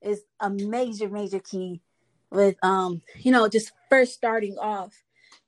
is 0.00 0.22
a 0.40 0.48
major, 0.48 1.08
major 1.08 1.40
key 1.40 1.82
with 2.30 2.56
um, 2.62 3.02
you 3.18 3.32
know, 3.32 3.48
just 3.48 3.72
first 3.88 4.14
starting 4.14 4.56
off 4.58 4.94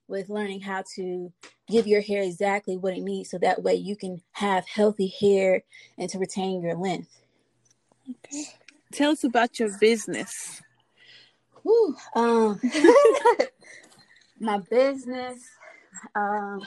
with 0.06 0.28
learning 0.30 0.60
how 0.60 0.82
to 0.94 1.32
give 1.68 1.86
your 1.86 2.00
hair 2.00 2.22
exactly 2.22 2.76
what 2.76 2.94
it 2.96 3.02
needs 3.02 3.30
so 3.30 3.38
that 3.38 3.62
way 3.62 3.74
you 3.74 3.94
can 3.94 4.22
have 4.32 4.66
healthy 4.66 5.12
hair 5.20 5.62
and 5.98 6.08
to 6.08 6.18
retain 6.18 6.62
your 6.62 6.74
length. 6.74 7.10
Okay. 8.08 8.44
Tell 8.92 9.10
us 9.10 9.24
about 9.24 9.58
your 9.60 9.76
business. 9.78 10.62
Whew, 11.62 11.94
um 12.16 12.58
my 14.40 14.58
business 14.58 15.44
um 16.14 16.60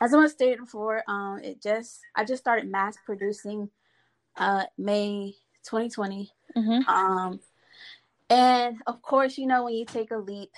as 0.00 0.14
I 0.14 0.16
was 0.16 0.32
stated 0.32 0.60
before, 0.60 1.02
um 1.06 1.40
it 1.42 1.60
just 1.60 2.00
I 2.16 2.24
just 2.24 2.42
started 2.42 2.70
mass 2.70 2.96
producing 3.04 3.68
uh 4.38 4.64
May 4.78 5.34
2020 5.64 6.32
Mm-hmm. 6.56 6.88
Um, 6.88 7.40
and 8.30 8.76
of 8.86 9.02
course, 9.02 9.36
you 9.36 9.46
know, 9.46 9.64
when 9.64 9.74
you 9.74 9.84
take 9.84 10.12
a 10.12 10.16
leap, 10.16 10.50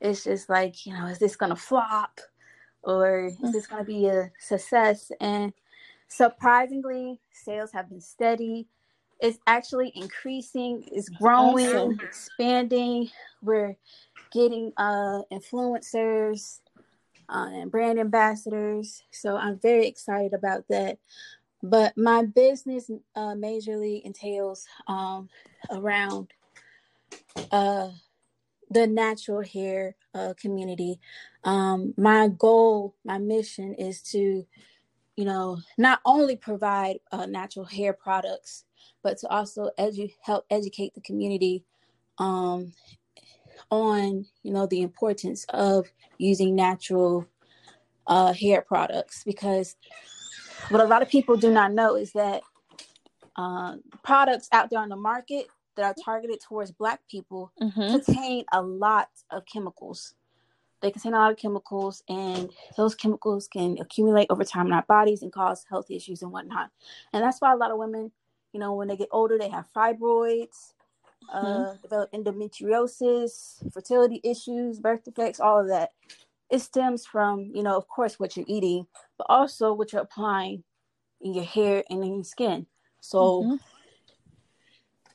it's 0.00 0.24
just 0.24 0.48
like, 0.48 0.86
you 0.86 0.92
know, 0.92 1.06
is 1.06 1.18
this 1.18 1.36
going 1.36 1.50
to 1.50 1.56
flop 1.56 2.20
or 2.82 3.30
is 3.42 3.52
this 3.52 3.66
going 3.66 3.82
to 3.82 3.86
be 3.86 4.06
a 4.06 4.30
success? 4.38 5.10
And 5.20 5.52
surprisingly, 6.08 7.18
sales 7.32 7.72
have 7.72 7.88
been 7.88 8.00
steady. 8.00 8.68
It's 9.20 9.38
actually 9.46 9.92
increasing, 9.94 10.84
it's 10.92 11.08
growing, 11.08 11.66
Awesome. 11.76 12.00
expanding. 12.02 13.10
We're 13.42 13.76
getting 14.32 14.72
uh, 14.76 15.22
influencers 15.32 16.60
uh, 17.28 17.48
and 17.52 17.70
brand 17.70 17.98
ambassadors. 17.98 19.02
So 19.10 19.36
I'm 19.36 19.58
very 19.58 19.86
excited 19.86 20.34
about 20.34 20.64
that 20.68 20.98
but 21.62 21.96
my 21.96 22.24
business 22.24 22.90
uh, 23.14 23.34
majorly 23.34 24.02
entails 24.02 24.66
um, 24.88 25.28
around 25.70 26.28
uh, 27.52 27.90
the 28.70 28.86
natural 28.86 29.42
hair 29.42 29.96
uh, 30.14 30.34
community. 30.40 31.00
Um, 31.44 31.94
my 31.96 32.28
goal, 32.28 32.94
my 33.04 33.18
mission 33.18 33.74
is 33.74 34.02
to, 34.12 34.46
you 35.16 35.24
know, 35.24 35.58
not 35.76 36.00
only 36.04 36.36
provide 36.36 37.00
uh, 37.12 37.26
natural 37.26 37.64
hair 37.64 37.92
products, 37.92 38.64
but 39.02 39.18
to 39.18 39.28
also 39.28 39.70
edu- 39.78 40.14
help 40.22 40.44
educate 40.50 40.94
the 40.94 41.00
community 41.00 41.64
um, 42.18 42.72
on, 43.70 44.26
you 44.42 44.52
know, 44.52 44.66
the 44.66 44.82
importance 44.82 45.44
of 45.50 45.86
using 46.18 46.54
natural 46.54 47.26
uh, 48.06 48.32
hair 48.32 48.62
products 48.62 49.22
because 49.24 49.76
what 50.68 50.80
a 50.80 50.84
lot 50.86 51.02
of 51.02 51.08
people 51.08 51.36
do 51.36 51.50
not 51.50 51.72
know 51.72 51.96
is 51.96 52.12
that 52.12 52.42
uh, 53.36 53.76
products 54.02 54.48
out 54.52 54.70
there 54.70 54.80
on 54.80 54.88
the 54.88 54.96
market 54.96 55.46
that 55.80 55.98
are 55.98 56.02
targeted 56.04 56.40
towards 56.40 56.70
black 56.72 57.00
people 57.10 57.52
Mm-hmm. 57.60 57.90
contain 57.92 58.44
a 58.52 58.60
lot 58.62 59.08
of 59.30 59.44
chemicals. 59.46 60.14
They 60.82 60.90
contain 60.90 61.14
a 61.14 61.18
lot 61.18 61.32
of 61.32 61.38
chemicals 61.38 62.02
and 62.08 62.50
those 62.76 62.94
chemicals 62.94 63.48
can 63.48 63.76
accumulate 63.80 64.28
over 64.30 64.44
time 64.44 64.66
in 64.66 64.72
our 64.72 64.84
bodies 64.88 65.22
and 65.22 65.32
cause 65.32 65.64
health 65.68 65.90
issues 65.90 66.22
and 66.22 66.32
whatnot. 66.32 66.70
And 67.12 67.22
that's 67.22 67.40
why 67.40 67.52
a 67.52 67.56
lot 67.56 67.70
of 67.70 67.78
women 67.78 68.12
you 68.52 68.60
know 68.60 68.74
when 68.74 68.88
they 68.88 68.96
get 68.96 69.08
older 69.12 69.38
they 69.38 69.48
have 69.48 69.68
fibroids 69.76 70.72
uh, 71.32 71.74
develop 71.82 72.10
endometriosis 72.12 73.72
fertility 73.72 74.20
issues 74.24 74.80
birth 74.80 75.04
defects 75.04 75.40
all 75.40 75.60
of 75.60 75.68
that. 75.68 75.90
It 76.50 76.60
stems 76.60 77.06
from 77.06 77.50
you 77.54 77.62
know 77.62 77.76
of 77.76 77.86
course 77.88 78.18
what 78.18 78.36
you're 78.36 78.46
eating 78.48 78.86
but 79.18 79.26
also 79.28 79.72
what 79.72 79.92
you're 79.92 80.02
applying 80.02 80.64
in 81.20 81.34
your 81.34 81.44
hair 81.44 81.84
and 81.90 82.02
in 82.02 82.14
your 82.14 82.24
skin. 82.24 82.66
So 83.00 83.44
Mhm. 83.44 83.60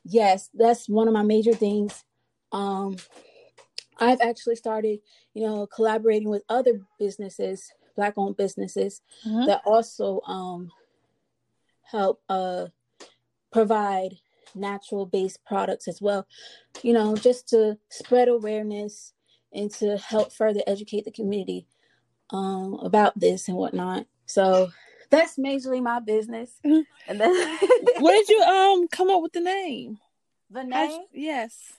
Yes 0.05 0.49
that's 0.53 0.87
one 0.87 1.07
of 1.07 1.13
my 1.13 1.23
major 1.23 1.53
things 1.53 2.03
um 2.51 2.95
i've 3.99 4.21
actually 4.21 4.55
started 4.55 4.99
you 5.33 5.45
know 5.45 5.65
collaborating 5.67 6.29
with 6.29 6.43
other 6.49 6.79
businesses 6.99 7.71
black 7.95 8.13
owned 8.17 8.37
businesses 8.37 9.01
Mhm. 9.25 9.47
that 9.47 9.61
also 9.65 10.21
um 10.27 10.71
help 11.81 12.21
uh 12.29 12.67
provide 13.51 14.11
natural 14.53 15.05
based 15.05 15.43
products 15.45 15.87
as 15.87 16.01
well 16.01 16.25
you 16.83 16.93
know 16.93 17.15
just 17.15 17.47
to 17.49 17.77
spread 17.89 18.27
awareness 18.27 19.13
and 19.53 19.71
to 19.71 19.97
help 19.97 20.31
further 20.31 20.61
educate 20.67 21.03
the 21.05 21.11
community 21.11 21.67
um 22.31 22.73
about 22.81 23.17
this 23.19 23.47
and 23.47 23.57
whatnot 23.57 24.05
so 24.25 24.69
that's 25.09 25.37
majorly 25.37 25.81
my 25.81 25.99
business 25.99 26.51
and 26.63 26.85
then 27.07 27.57
Where 27.99 28.17
did 28.25 28.29
you 28.29 28.41
um 28.41 28.87
come 28.87 29.09
up 29.09 29.21
with 29.21 29.33
the 29.33 29.41
name? 29.41 29.99
the 30.49 30.63
name 30.63 30.91
you- 31.13 31.25
yes. 31.25 31.73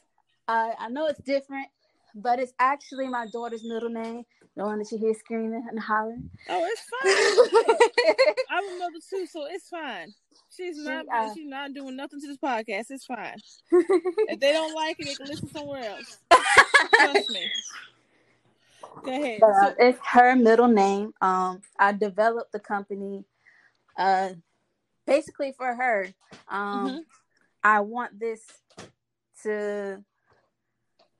Uh, 0.48 0.70
I 0.78 0.88
know 0.88 1.06
it's 1.06 1.20
different, 1.22 1.66
but 2.14 2.38
it's 2.38 2.52
actually 2.60 3.08
my 3.08 3.26
daughter's 3.32 3.64
middle 3.64 3.88
name, 3.88 4.24
the 4.56 4.64
one 4.64 4.78
that 4.78 4.92
you 4.92 4.98
hear 4.98 5.12
screaming 5.14 5.66
and 5.68 5.78
hollering. 5.80 6.30
Oh, 6.48 6.64
it's 6.70 6.82
fine. 8.22 8.34
I'm 8.50 8.64
a 8.64 8.78
mother 8.78 8.98
too, 9.10 9.26
so 9.26 9.46
it's 9.50 9.68
fine. 9.68 10.14
She's 10.56 10.76
She, 10.76 10.82
not. 10.84 11.06
uh, 11.12 11.34
she's 11.34 11.48
not 11.48 11.74
doing 11.74 11.96
nothing 11.96 12.20
to 12.20 12.26
this 12.28 12.36
podcast. 12.36 12.90
It's 12.90 13.06
fine. 13.06 13.38
If 13.72 14.38
they 14.38 14.52
don't 14.52 14.72
like 14.74 14.96
it, 15.00 15.06
they 15.06 15.14
can 15.16 15.26
listen 15.26 15.48
somewhere 15.48 15.82
else. 15.90 16.18
Trust 16.94 17.30
me. 17.30 17.50
Go 19.04 19.12
ahead. 19.12 19.42
Uh, 19.42 19.72
it's 19.78 19.98
her 20.12 20.34
middle 20.36 20.68
name. 20.68 21.12
Um, 21.20 21.60
I 21.78 21.92
developed 21.92 22.52
the 22.52 22.58
company, 22.60 23.24
uh, 23.96 24.30
basically 25.06 25.52
for 25.56 25.74
her. 25.74 26.08
Um, 26.48 26.86
Mhm. 26.86 27.04
I 27.62 27.80
want 27.80 28.18
this 28.18 28.42
to 29.42 30.04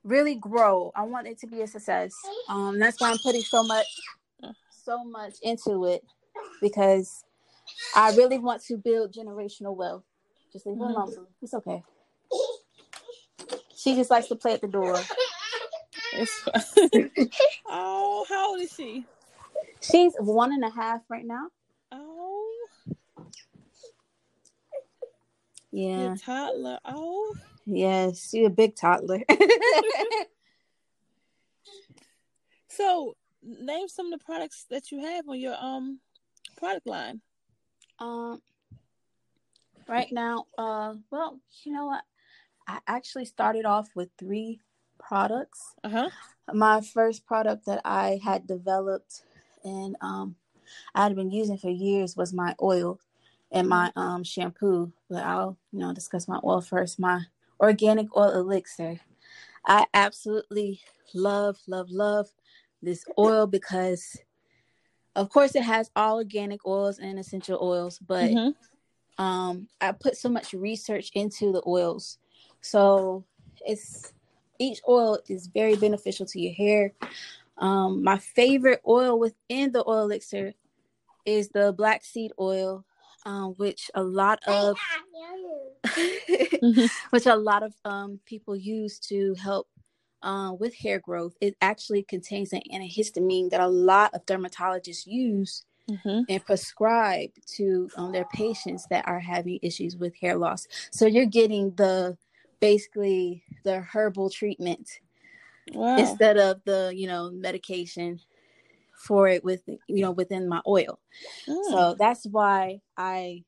really 0.05 0.37
grow. 0.37 0.93
I 0.95 1.03
want 1.03 1.27
it 1.27 1.39
to 1.41 1.47
be 1.47 1.63
a 1.63 1.67
success. 1.67 2.15
Um, 2.49 2.79
that's 2.79 3.01
why 3.01 3.11
I'm 3.11 3.19
putting 3.19 3.43
so 3.43 3.63
much, 3.65 3.87
so 4.71 5.05
much 5.05 5.35
into 5.43 5.85
it 5.87 6.05
because 6.61 7.25
I 7.95 8.15
really 8.17 8.39
want 8.39 8.63
to 8.65 8.77
build 8.77 9.13
generational 9.13 9.75
wealth. 9.75 10.05
Just 10.53 10.67
leave 10.67 10.79
her 10.79 10.85
Mhm. 10.87 10.91
alone. 10.91 11.27
It's 11.43 11.55
okay. 11.55 11.83
She 13.75 13.95
just 13.95 14.11
likes 14.11 14.29
to 14.29 14.37
play 14.37 14.53
at 14.55 14.61
the 14.61 14.69
door. 14.69 14.97
Oh, 17.69 18.25
how 18.29 18.51
old 18.53 18.61
is 18.61 18.73
she? 18.73 19.05
She's 19.81 20.15
one 20.19 20.53
and 20.53 20.65
a 20.65 20.71
half 20.71 21.03
right 21.09 21.25
now. 21.25 21.49
Oh, 21.93 22.67
Yeah. 25.73 25.99
your 25.99 26.17
toddler. 26.17 26.79
Oh, 26.85 27.35
Yes, 27.67 28.31
she's 28.31 28.47
a 28.47 28.51
big 28.51 28.77
toddler. 28.77 29.23
so 32.69 33.17
name 33.43 33.89
some 33.89 34.13
of 34.13 34.19
the 34.19 34.25
products 34.25 34.67
that 34.71 34.91
you 34.93 35.01
have 35.01 35.29
on 35.29 35.39
your 35.39 35.57
um 35.61 35.99
product 36.57 36.87
line. 36.87 37.21
um, 37.99 38.41
right 39.89 40.11
now, 40.13 40.45
uh, 40.59 40.95
well, 41.11 41.41
you 41.65 41.73
know 41.73 41.87
what? 41.87 42.03
I 42.69 42.79
actually 42.87 43.25
started 43.25 43.65
off 43.65 43.89
with 43.95 44.09
three 44.19 44.61
products. 45.07 45.75
Uh 45.85 45.89
huh. 45.89 46.11
My 46.53 46.81
first 46.81 47.27
product 47.27 47.67
that 47.67 47.81
I 47.85 48.21
had 48.23 48.47
developed 48.47 49.23
and 49.65 49.97
um, 50.01 50.37
I 50.95 51.03
had 51.05 51.17
been 51.17 51.31
using 51.31 51.59
for 51.59 51.71
years 51.71 52.17
was 52.17 52.33
my 52.33 52.55
oil. 52.63 52.99
and 53.53 53.69
my 53.69 53.93
um 53.97 54.25
shampoo. 54.25 54.93
But 55.09 55.23
I'll 55.25 55.57
you 55.73 55.79
know 55.81 55.93
discuss 55.95 56.27
my 56.29 56.41
oil 56.45 56.61
first. 56.61 56.99
My 56.99 57.21
organic 57.61 58.09
oil 58.17 58.33
elixir. 58.33 59.01
I 59.65 59.87
absolutely 59.95 60.81
love, 61.15 61.57
love, 61.67 61.91
love 61.91 62.29
this 62.83 63.05
oil 63.19 63.47
because, 63.49 64.17
of 65.17 65.29
course, 65.29 65.57
it 65.57 65.63
has 65.65 65.91
all 65.97 66.17
organic 66.19 66.65
oils 66.67 66.99
and 66.99 67.19
essential 67.19 67.59
oils, 67.61 67.99
but 67.99 68.31
Mm-hmm. 68.31 69.25
um, 69.25 69.69
I 69.81 69.93
put 69.93 70.17
so 70.17 70.29
much 70.29 70.53
research 70.53 71.11
into 71.15 71.51
the 71.53 71.63
oils. 71.67 72.19
So 72.61 73.25
it's 73.67 74.13
each 74.59 74.81
oil 74.89 75.19
is 75.29 75.47
very 75.47 75.77
beneficial 75.77 76.27
to 76.27 76.41
your 76.41 76.53
hair. 76.53 76.93
Um, 77.59 78.03
my 78.05 78.19
favorite 78.19 78.81
oil 78.87 79.19
within 79.19 79.73
the 79.73 79.85
oil 79.87 80.03
elixir 80.03 80.55
is 81.25 81.49
the 81.49 81.73
black 81.73 82.05
seed 82.05 82.33
oil, 82.39 82.85
um, 83.25 83.55
which 83.57 83.91
a 83.95 84.03
lot 84.03 84.41
of 84.47 84.77
which 87.11 87.27
a 87.27 87.37
lot 87.37 87.63
of 87.63 87.75
um, 87.85 88.21
people 88.27 88.57
use 88.57 88.99
to 88.99 89.35
help 89.35 89.69
uh, 90.23 90.53
with 90.59 90.75
hair 90.75 90.99
growth. 90.99 91.35
It 91.41 91.57
actually 91.61 92.03
contains 92.03 92.53
an 92.53 92.63
antihistamine 92.73 93.51
that 93.51 93.61
a 93.61 93.69
lot 93.69 94.15
of 94.15 94.27
dermatologists 94.27 95.07
use 95.07 95.65
Mm-hmm. 95.89 96.23
and 96.29 96.45
prescribe 96.45 97.31
to 97.55 97.89
um, 97.97 98.11
their 98.11 98.25
patients 98.35 98.89
that 98.91 99.07
are 99.07 99.21
having 99.21 99.61
issues 99.63 99.97
with 99.97 100.17
hair 100.17 100.35
loss. 100.35 100.67
So 100.91 101.07
you're 101.07 101.27
getting 101.27 101.77
the 101.77 102.19
basically 102.61 103.43
the 103.65 103.81
herbal 103.81 104.31
treatment 104.31 105.01
Wow. 105.73 105.97
instead 105.97 106.39
of 106.39 106.63
the 106.65 106.93
you 106.95 107.07
know 107.07 107.31
medication 107.31 108.21
for 108.97 109.29
it 109.29 109.45
with 109.45 109.63
you 109.67 110.03
know 110.03 110.11
within 110.11 110.49
my 110.49 110.61
oil. 110.67 110.99
Mm. 111.49 111.65
So 111.71 111.97
that's 111.99 112.27
why 112.27 112.81
I 112.97 113.45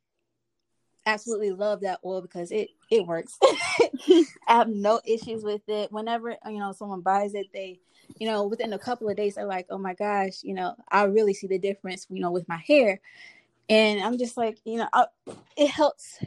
absolutely 1.06 1.52
love 1.52 1.80
that 1.80 2.00
oil 2.04 2.20
because 2.20 2.52
it 2.52 2.68
it 2.90 3.06
works. 3.06 3.38
I 3.42 4.26
have 4.46 4.68
no 4.68 5.00
issues 5.04 5.42
with 5.42 5.62
it. 5.68 5.90
Whenever 5.92 6.36
you 6.46 6.58
know 6.58 6.72
someone 6.72 7.00
buys 7.00 7.34
it, 7.34 7.46
they 7.52 7.80
you 8.18 8.28
know 8.28 8.46
within 8.46 8.72
a 8.72 8.78
couple 8.78 9.08
of 9.08 9.16
days 9.16 9.36
they're 9.36 9.46
like, 9.46 9.66
"Oh 9.70 9.78
my 9.78 9.94
gosh, 9.94 10.42
you 10.42 10.54
know, 10.54 10.74
I 10.90 11.04
really 11.04 11.34
see 11.34 11.46
the 11.46 11.58
difference, 11.58 12.06
you 12.10 12.20
know, 12.20 12.30
with 12.30 12.48
my 12.48 12.58
hair." 12.58 13.00
And 13.70 14.00
I'm 14.00 14.16
just 14.16 14.36
like, 14.38 14.58
you 14.64 14.78
know, 14.78 14.88
I, 14.92 15.06
it 15.56 15.68
helps. 15.68 16.18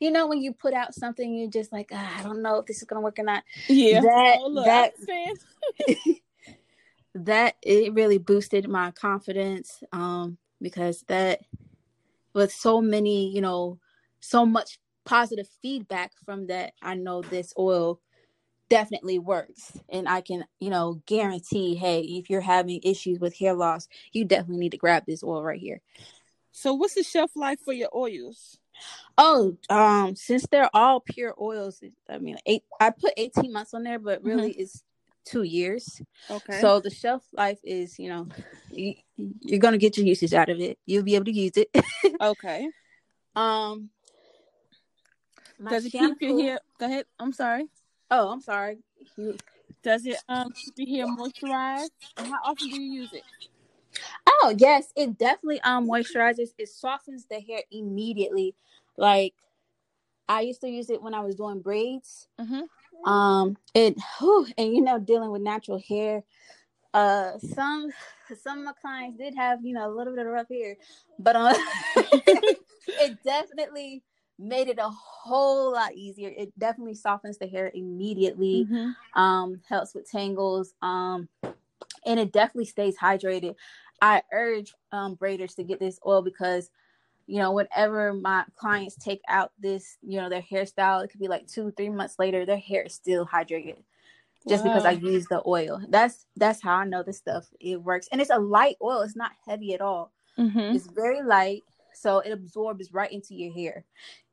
You 0.00 0.10
know, 0.10 0.26
when 0.26 0.40
you 0.42 0.52
put 0.52 0.74
out 0.74 0.94
something, 0.94 1.34
you're 1.34 1.50
just 1.50 1.72
like, 1.72 1.90
ah, 1.92 2.18
I 2.18 2.22
don't 2.22 2.42
know 2.42 2.56
if 2.56 2.66
this 2.66 2.78
is 2.78 2.84
gonna 2.84 3.02
work 3.02 3.18
or 3.18 3.24
not. 3.24 3.44
yeah. 3.68 4.00
that- 4.00 4.38
oh, 4.40 4.48
look, 4.48 4.64
that- 4.64 4.94
that 7.14 7.56
it 7.62 7.92
really 7.94 8.18
boosted 8.18 8.68
my 8.68 8.92
confidence 8.92 9.82
um 9.92 10.38
because 10.62 11.02
that 11.08 11.40
with 12.34 12.52
so 12.52 12.80
many 12.80 13.28
you 13.34 13.40
know 13.40 13.80
so 14.20 14.46
much 14.46 14.78
positive 15.04 15.48
feedback 15.60 16.12
from 16.24 16.46
that 16.46 16.72
i 16.82 16.94
know 16.94 17.20
this 17.22 17.52
oil 17.58 18.00
definitely 18.68 19.18
works 19.18 19.72
and 19.88 20.08
i 20.08 20.20
can 20.20 20.44
you 20.60 20.70
know 20.70 21.02
guarantee 21.06 21.74
hey 21.74 22.02
if 22.02 22.30
you're 22.30 22.40
having 22.40 22.78
issues 22.84 23.18
with 23.18 23.36
hair 23.36 23.54
loss 23.54 23.88
you 24.12 24.24
definitely 24.24 24.58
need 24.58 24.70
to 24.70 24.76
grab 24.76 25.02
this 25.04 25.24
oil 25.24 25.42
right 25.42 25.60
here 25.60 25.80
So, 26.52 26.74
what's 26.74 26.94
the 26.94 27.02
shelf 27.02 27.32
life 27.34 27.58
for 27.64 27.72
your 27.72 27.90
oils? 27.92 28.59
Oh 29.18 29.56
um 29.68 30.14
since 30.16 30.46
they're 30.50 30.70
all 30.74 31.00
pure 31.00 31.34
oils 31.40 31.82
i 32.08 32.18
mean 32.18 32.36
eight 32.46 32.62
i 32.80 32.90
put 32.90 33.12
18 33.16 33.52
months 33.52 33.74
on 33.74 33.82
there 33.82 33.98
but 33.98 34.22
really 34.22 34.52
it's 34.52 34.82
two 35.24 35.42
years 35.42 36.00
Okay. 36.30 36.60
So 36.60 36.80
the 36.80 36.90
shelf 36.90 37.24
life 37.32 37.58
is, 37.64 37.98
you 37.98 38.08
know, 38.08 38.28
you, 38.70 38.94
you're 39.16 39.58
gonna 39.58 39.78
get 39.78 39.96
your 39.96 40.06
usage 40.06 40.32
out 40.32 40.48
of 40.48 40.60
it. 40.60 40.78
You'll 40.86 41.02
be 41.02 41.16
able 41.16 41.24
to 41.26 41.32
use 41.32 41.52
it. 41.56 41.68
okay. 42.20 42.68
um, 43.34 43.90
Does 45.68 45.86
it 45.86 45.90
keep 45.90 46.00
your 46.00 46.30
shampoo- 46.30 46.42
hair? 46.42 46.58
Go 46.78 46.86
ahead. 46.86 47.06
I'm 47.18 47.32
sorry. 47.32 47.66
Oh, 48.10 48.30
I'm 48.30 48.40
sorry. 48.40 48.78
Does 49.82 50.06
it 50.06 50.18
um 50.28 50.52
keep 50.52 50.74
your 50.76 51.06
hair 51.06 51.16
moisturized? 51.16 51.90
And 52.16 52.28
how 52.28 52.38
often 52.44 52.68
do 52.68 52.80
you 52.80 53.00
use 53.02 53.12
it? 53.12 53.24
Oh, 54.26 54.54
yes, 54.56 54.92
it 54.96 55.18
definitely 55.18 55.60
um 55.62 55.88
moisturizes. 55.88 56.50
It 56.58 56.68
softens 56.68 57.26
the 57.26 57.40
hair 57.40 57.62
immediately. 57.70 58.54
Like 58.96 59.34
I 60.28 60.42
used 60.42 60.60
to 60.60 60.68
use 60.68 60.90
it 60.90 61.02
when 61.02 61.14
I 61.14 61.20
was 61.20 61.34
doing 61.34 61.60
braids. 61.60 62.28
Mm-hmm. 62.40 63.10
Um, 63.10 63.56
it 63.74 63.96
whew, 64.18 64.46
and 64.56 64.74
you 64.74 64.82
know 64.82 64.98
dealing 64.98 65.30
with 65.30 65.42
natural 65.42 65.80
hair. 65.86 66.22
Uh, 66.92 67.38
some 67.38 67.90
some 68.40 68.58
of 68.58 68.64
my 68.64 68.72
clients 68.80 69.18
did 69.18 69.34
have 69.34 69.64
you 69.64 69.74
know 69.74 69.90
a 69.90 69.94
little 69.94 70.14
bit 70.14 70.26
of 70.26 70.32
rough 70.32 70.48
hair, 70.48 70.76
but 71.18 71.36
um, 71.36 71.54
it 71.96 73.22
definitely 73.24 74.02
made 74.38 74.68
it 74.68 74.78
a 74.78 74.88
whole 74.88 75.72
lot 75.72 75.94
easier. 75.94 76.32
It 76.36 76.56
definitely 76.58 76.94
softens 76.94 77.38
the 77.38 77.46
hair 77.46 77.70
immediately. 77.74 78.66
Mm-hmm. 78.70 79.20
Um, 79.20 79.60
helps 79.68 79.94
with 79.94 80.10
tangles. 80.10 80.74
Um, 80.80 81.28
and 82.06 82.20
it 82.20 82.32
definitely 82.32 82.66
stays 82.66 82.96
hydrated. 82.98 83.54
I 84.02 84.22
urge 84.32 84.72
um 84.92 85.16
braiders 85.16 85.54
to 85.56 85.64
get 85.64 85.80
this 85.80 85.98
oil 86.06 86.22
because 86.22 86.70
you 87.26 87.38
know, 87.38 87.52
whenever 87.52 88.12
my 88.12 88.44
clients 88.56 88.96
take 88.96 89.20
out 89.28 89.52
this, 89.56 89.98
you 90.02 90.20
know, 90.20 90.28
their 90.28 90.42
hairstyle, 90.42 91.04
it 91.04 91.10
could 91.10 91.20
be 91.20 91.28
like 91.28 91.46
two, 91.46 91.70
three 91.76 91.88
months 91.88 92.16
later, 92.18 92.44
their 92.44 92.58
hair 92.58 92.82
is 92.82 92.94
still 92.94 93.24
hydrated 93.24 93.84
just 94.48 94.64
because 94.64 94.84
I 94.84 94.92
use 94.92 95.26
the 95.26 95.42
oil. 95.46 95.80
That's 95.88 96.26
that's 96.36 96.62
how 96.62 96.76
I 96.76 96.84
know 96.84 97.02
this 97.02 97.18
stuff 97.18 97.46
it 97.60 97.82
works, 97.82 98.08
and 98.10 98.20
it's 98.20 98.30
a 98.30 98.38
light 98.38 98.76
oil. 98.82 99.02
It's 99.02 99.16
not 99.16 99.32
heavy 99.46 99.74
at 99.74 99.80
all. 99.80 100.12
Mm-hmm. 100.38 100.74
It's 100.74 100.86
very 100.86 101.22
light, 101.22 101.62
so 101.92 102.20
it 102.20 102.32
absorbs 102.32 102.92
right 102.92 103.12
into 103.12 103.34
your 103.34 103.52
hair. 103.52 103.84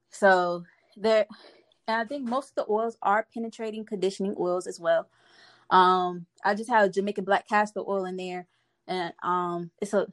So 0.10 0.64
there, 0.96 1.28
and 1.88 2.02
I 2.02 2.06
think 2.06 2.28
most 2.28 2.50
of 2.50 2.66
the 2.66 2.72
oils 2.72 2.98
are 3.02 3.28
penetrating 3.34 3.86
conditioning 3.86 4.36
oils 4.40 4.66
as 4.68 4.80
well. 4.80 5.08
Um, 5.70 6.26
I 6.44 6.56
just 6.56 6.70
have 6.70 6.92
Jamaican 6.92 7.26
black 7.26 7.48
castor 7.48 7.82
oil 7.88 8.06
in 8.06 8.18
there, 8.18 8.48
and 8.88 9.14
um, 9.24 9.72
it's 9.82 9.94
a 9.94 10.08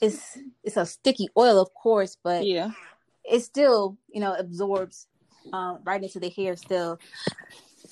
it's 0.00 0.38
it's 0.62 0.76
a 0.76 0.86
sticky 0.86 1.28
oil, 1.36 1.60
of 1.60 1.72
course, 1.74 2.16
but 2.22 2.44
Yeah. 2.44 2.70
it 3.24 3.40
still 3.40 3.96
you 4.12 4.20
know 4.20 4.34
absorbs 4.34 5.06
um, 5.52 5.80
right 5.84 6.02
into 6.02 6.20
the 6.20 6.30
hair 6.30 6.56
still. 6.56 6.98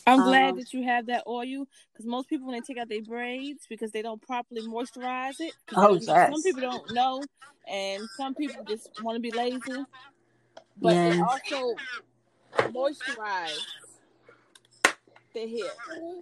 I'm 0.06 0.22
glad 0.22 0.50
Um, 0.50 0.56
that 0.58 0.72
you 0.72 0.82
have 0.84 1.06
that 1.06 1.24
oil 1.28 1.66
because 1.92 2.06
most 2.06 2.28
people 2.28 2.46
when 2.46 2.56
they 2.56 2.60
take 2.60 2.78
out 2.78 2.88
their 2.88 3.02
braids 3.02 3.66
because 3.68 3.92
they 3.92 4.02
don't 4.02 4.20
properly 4.22 4.62
moisturize 4.62 5.36
it. 5.38 5.54
Oh, 5.76 5.98
don't- 5.98 6.06
Some 6.06 6.42
people 6.42 6.62
don't 6.62 6.90
know, 6.92 7.24
and 7.68 8.08
some 8.16 8.34
people 8.34 8.64
just 8.66 8.90
want 9.00 9.16
to 9.16 9.20
be 9.20 9.30
lazy. 9.30 9.84
But 10.80 10.92
it 10.96 10.98
Yes. 11.02 11.20
also 11.20 11.76
moisturizes 12.72 13.60
their 15.32 15.48
hair. 15.48 15.70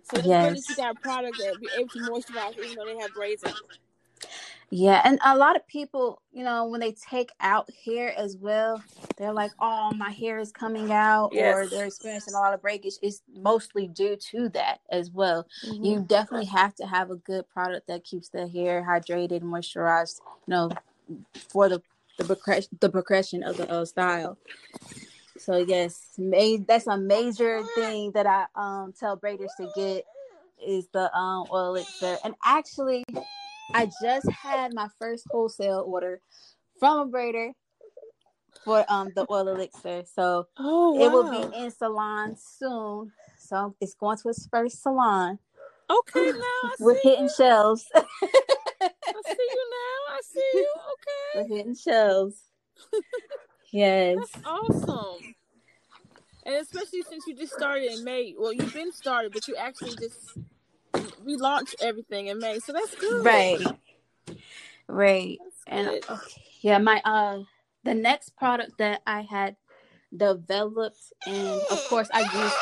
So 0.05 0.17
good 0.17 0.27
Yes. 0.27 0.67
that 0.67 0.69
you 0.71 0.77
got 0.77 1.01
product 1.03 1.39
that 1.39 1.61
be 1.61 1.69
able 1.77 1.89
to 1.91 1.99
moisturize 1.99 2.57
even 2.59 2.77
though 2.77 2.87
they 2.87 2.97
have 2.99 3.15
braids 3.15 3.43
in. 3.43 3.51
it. 3.51 3.57
Yeah, 4.73 5.01
and 5.05 5.19
a 5.25 5.37
lot 5.37 5.57
of 5.57 5.67
people, 5.67 6.23
you 6.33 6.45
know, 6.45 6.67
when 6.67 6.81
they 6.81 6.93
take 6.93 7.31
out 7.41 7.69
hair 7.85 8.17
as 8.17 8.37
well, 8.37 8.81
they're 9.17 9.33
like, 9.33 9.51
"Oh, 9.59 9.93
my 9.97 10.11
hair 10.11 10.39
is 10.39 10.53
coming 10.53 10.93
out," 10.93 11.33
or 11.35 11.67
they're 11.67 11.87
experiencing 11.87 12.35
a 12.35 12.39
lot 12.39 12.55
of 12.55 12.63
breakage. 12.63 12.95
It's 13.03 13.21
mostly 13.35 13.89
due 13.89 14.15
to 14.31 14.49
that 14.51 14.81
as 14.91 15.11
well. 15.11 15.45
Mm-hmm. 15.67 15.85
You 15.85 16.01
definitely 16.07 16.47
have 16.47 16.77
to 16.77 16.87
have 16.87 17.11
a 17.11 17.17
good 17.17 17.49
product 17.49 17.89
that 17.89 18.05
keeps 18.05 18.29
the 18.29 18.47
hair 18.47 18.87
hydrated, 18.89 19.41
moisturized, 19.43 20.21
you 20.47 20.53
know, 20.55 20.71
for 21.49 21.69
the 21.69 21.83
the 22.17 22.25
progression 22.25 22.79
the 22.81 22.91
progression 22.91 23.43
of 23.43 23.57
the 23.57 23.69
uh, 23.69 23.85
style. 23.85 24.39
So 25.41 25.57
yes, 25.57 26.13
ma- 26.19 26.59
that's 26.69 26.87
a 26.87 26.99
major 26.99 27.63
thing 27.75 28.13
that 28.13 28.27
I 28.27 28.45
um 28.55 28.93
tell 28.99 29.17
braiders 29.17 29.57
to 29.57 29.71
get 29.75 30.05
is 30.65 30.87
the 30.93 31.13
um 31.17 31.47
oil 31.51 31.69
elixir. 31.71 32.19
And 32.23 32.35
actually, 32.45 33.05
I 33.75 33.87
just 34.03 34.31
had 34.31 34.75
my 34.75 34.89
first 34.99 35.27
wholesale 35.31 35.85
order 35.87 36.21
from 36.79 37.09
a 37.09 37.11
braider 37.11 37.53
for 38.65 38.85
um 38.89 39.13
the 39.15 39.27
oil 39.31 39.49
elixir. 39.49 40.05
So 40.15 40.47
Oh, 40.59 41.01
it 41.01 41.11
will 41.11 41.31
be 41.31 41.57
in 41.57 41.71
salon 41.71 42.37
soon. 42.37 43.13
So 43.39 43.75
it's 43.81 43.95
going 43.95 44.19
to 44.19 44.29
its 44.29 44.47
first 44.47 44.83
salon. 44.83 45.39
Okay, 45.89 46.33
now 46.33 46.45
I 46.65 46.75
We're 46.79 46.95
hitting 47.03 47.25
you. 47.25 47.31
shelves. 47.31 47.87
I 47.95 48.03
see 49.25 49.49
you 49.55 49.71
now. 49.71 50.15
I 50.15 50.21
see 50.23 50.51
you. 50.55 50.69
Okay. 50.93 51.49
We're 51.49 51.57
hitting 51.57 51.75
shelves. 51.75 52.43
Yes. 53.73 54.17
That's 54.19 54.47
awesome. 54.47 55.30
And 56.45 56.55
especially 56.55 57.03
since 57.03 57.27
you 57.27 57.35
just 57.37 57.53
started 57.53 57.93
in 57.93 58.05
May. 58.05 58.35
Well, 58.39 58.53
you've 58.53 58.73
been 58.73 58.93
started, 58.93 59.33
but 59.33 59.47
you 59.47 59.57
actually 59.57 59.97
just 59.97 60.39
relaunched 61.25 61.75
everything 61.81 62.29
in 62.29 62.39
May. 62.39 62.59
So 62.61 62.73
that's 62.73 62.95
good. 62.95 63.25
Right. 63.25 63.67
Right. 64.89 65.39
That's 65.39 65.65
And 65.67 65.87
good. 65.89 66.11
okay. 66.11 66.43
yeah, 66.63 66.79
my 66.79 67.01
uh 67.05 67.41
the 67.85 67.95
next 67.95 68.37
product 68.37 68.79
that 68.79 69.03
I 69.07 69.23
had 69.23 69.57
developed 70.17 71.13
and 71.27 71.61
of 71.71 71.89
course 71.89 72.09
I 72.13 72.21
used 72.21 72.55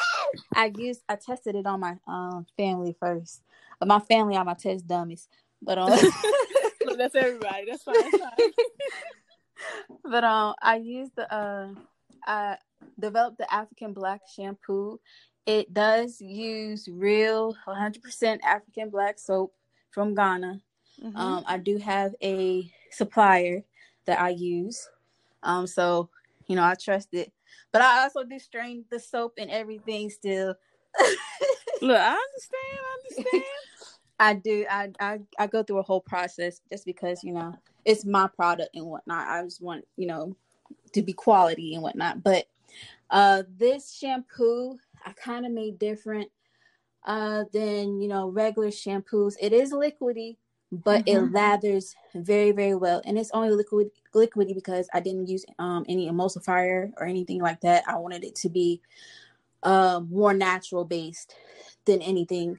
I 0.54 0.72
used 0.76 1.02
I 1.08 1.16
tested 1.16 1.54
it 1.54 1.66
on 1.66 1.80
my 1.80 1.96
um 2.06 2.46
family 2.56 2.94
first. 3.00 3.42
but 3.78 3.88
my 3.88 4.00
family 4.00 4.36
are 4.36 4.44
my 4.44 4.54
test 4.54 4.86
dummies. 4.86 5.28
But 5.62 5.78
um 5.78 5.98
that's 6.98 7.14
everybody. 7.14 7.66
That's 7.66 7.82
fine. 7.82 7.94
That's 8.00 8.18
fine. 8.18 8.50
but 10.04 10.24
um, 10.24 10.54
I 10.60 10.76
used 10.76 11.12
the 11.16 11.32
uh, 11.32 11.68
I 12.26 12.56
developed 12.98 13.38
the 13.38 13.52
African 13.52 13.92
Black 13.92 14.22
shampoo. 14.34 15.00
It 15.46 15.72
does 15.72 16.20
use 16.20 16.88
real 16.90 17.56
100% 17.66 18.40
African 18.42 18.90
Black 18.90 19.18
soap 19.18 19.54
from 19.90 20.14
Ghana. 20.14 20.60
Mm-hmm. 21.02 21.16
Um, 21.16 21.44
I 21.46 21.58
do 21.58 21.78
have 21.78 22.14
a 22.22 22.70
supplier 22.90 23.64
that 24.06 24.20
I 24.20 24.30
use. 24.30 24.88
Um, 25.42 25.66
so 25.66 26.08
you 26.46 26.56
know 26.56 26.64
I 26.64 26.74
trust 26.74 27.08
it, 27.12 27.32
but 27.72 27.82
I 27.82 28.02
also 28.02 28.24
do 28.24 28.38
strain 28.38 28.84
the 28.90 28.98
soap 28.98 29.34
and 29.38 29.50
everything 29.50 30.10
still. 30.10 30.54
Look, 31.82 31.96
I 31.96 32.16
understand. 32.16 32.78
I 32.80 32.98
understand. 33.02 33.44
I 34.20 34.34
do. 34.34 34.66
I, 34.68 34.90
I 34.98 35.20
I 35.38 35.46
go 35.46 35.62
through 35.62 35.78
a 35.78 35.82
whole 35.82 36.00
process 36.00 36.60
just 36.72 36.84
because 36.84 37.22
you 37.22 37.32
know 37.32 37.54
it's 37.84 38.04
my 38.04 38.26
product 38.26 38.70
and 38.74 38.86
whatnot. 38.86 39.28
I 39.28 39.42
just 39.44 39.62
want 39.62 39.84
you 39.96 40.08
know 40.08 40.36
to 40.92 41.02
be 41.02 41.12
quality 41.12 41.74
and 41.74 41.82
whatnot. 41.82 42.24
But 42.24 42.46
uh, 43.10 43.42
this 43.56 43.94
shampoo 43.94 44.76
I 45.04 45.12
kind 45.12 45.46
of 45.46 45.52
made 45.52 45.78
different 45.78 46.30
uh 47.04 47.44
than 47.52 48.00
you 48.00 48.08
know 48.08 48.28
regular 48.28 48.68
shampoos. 48.68 49.34
It 49.40 49.52
is 49.52 49.72
liquidy, 49.72 50.36
but 50.72 51.06
mm-hmm. 51.06 51.26
it 51.26 51.32
lathers 51.32 51.94
very 52.14 52.52
very 52.52 52.74
well, 52.74 53.00
and 53.04 53.18
it's 53.18 53.30
only 53.32 53.50
liquid 53.50 53.90
liquidy 54.14 54.54
because 54.54 54.88
I 54.92 55.00
didn't 55.00 55.28
use 55.28 55.44
um 55.58 55.84
any 55.88 56.10
emulsifier 56.10 56.92
or 56.96 57.06
anything 57.06 57.40
like 57.40 57.60
that. 57.60 57.84
I 57.86 57.96
wanted 57.96 58.24
it 58.24 58.34
to 58.36 58.48
be 58.48 58.80
uh 59.62 60.00
more 60.08 60.34
natural 60.34 60.84
based 60.84 61.34
than 61.84 62.02
anything 62.02 62.58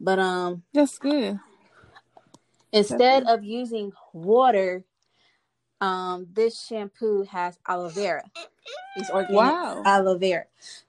but 0.00 0.18
um 0.18 0.62
that's 0.72 0.98
good. 0.98 1.38
Instead 2.72 3.24
of 3.24 3.44
using 3.44 3.92
water, 4.12 4.84
um 5.80 6.26
this 6.32 6.66
shampoo 6.66 7.24
has 7.24 7.58
aloe 7.66 7.88
vera. 7.88 8.22
It's 8.96 9.10
organic 9.10 9.36
wow. 9.36 9.82
aloe 9.84 10.18
vera. 10.18 10.44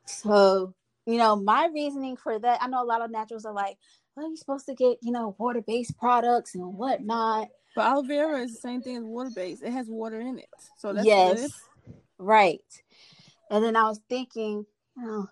So, 0.05 0.73
you 1.05 1.17
know, 1.17 1.35
my 1.35 1.69
reasoning 1.73 2.17
for 2.17 2.39
that, 2.39 2.61
I 2.61 2.67
know 2.67 2.83
a 2.83 2.85
lot 2.85 3.01
of 3.01 3.11
naturals 3.11 3.45
are 3.45 3.53
like, 3.53 3.77
well, 4.15 4.27
you're 4.27 4.37
supposed 4.37 4.65
to 4.67 4.75
get, 4.75 4.97
you 5.01 5.11
know, 5.11 5.35
water-based 5.37 5.97
products 5.97 6.55
and 6.55 6.77
whatnot. 6.77 7.49
But 7.75 7.85
aloe 7.85 8.03
vera 8.03 8.39
is 8.39 8.53
the 8.53 8.61
same 8.61 8.81
thing 8.81 8.97
as 8.97 9.03
water-based. 9.03 9.63
It 9.63 9.71
has 9.71 9.87
water 9.87 10.21
in 10.21 10.39
it. 10.39 10.49
So 10.77 10.93
that's 10.93 11.05
yes. 11.05 11.41
Good. 11.41 11.51
Right. 12.17 12.83
And 13.51 13.63
then 13.63 13.75
I 13.75 13.83
was 13.83 13.99
thinking, 14.09 14.65
you 14.97 15.05
know, 15.05 15.27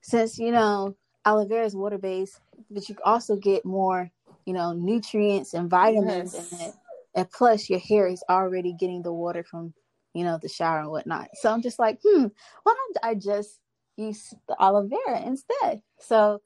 since, 0.00 0.38
you 0.38 0.52
know, 0.52 0.96
aloe 1.24 1.46
vera 1.46 1.66
is 1.66 1.76
water-based, 1.76 2.40
but 2.70 2.88
you 2.88 2.96
also 3.04 3.36
get 3.36 3.64
more, 3.64 4.10
you 4.46 4.54
know, 4.54 4.72
nutrients 4.72 5.54
and 5.54 5.68
vitamins 5.68 6.34
yes. 6.34 6.52
in 6.52 6.60
it. 6.68 6.74
And 7.14 7.30
plus, 7.30 7.68
your 7.68 7.80
hair 7.80 8.06
is 8.06 8.22
already 8.30 8.72
getting 8.72 9.02
the 9.02 9.12
water 9.12 9.44
from, 9.44 9.74
you 10.16 10.24
know, 10.24 10.38
the 10.40 10.48
shower 10.48 10.80
and 10.80 10.90
whatnot. 10.90 11.28
So 11.34 11.52
I'm 11.52 11.60
just 11.60 11.78
like, 11.78 11.98
hmm, 12.02 12.26
why 12.62 12.74
don't 12.74 12.96
I 13.02 13.14
just 13.14 13.58
use 13.98 14.32
the 14.48 14.56
aloe 14.58 14.88
vera 14.88 15.20
instead? 15.20 15.82
So 16.00 16.40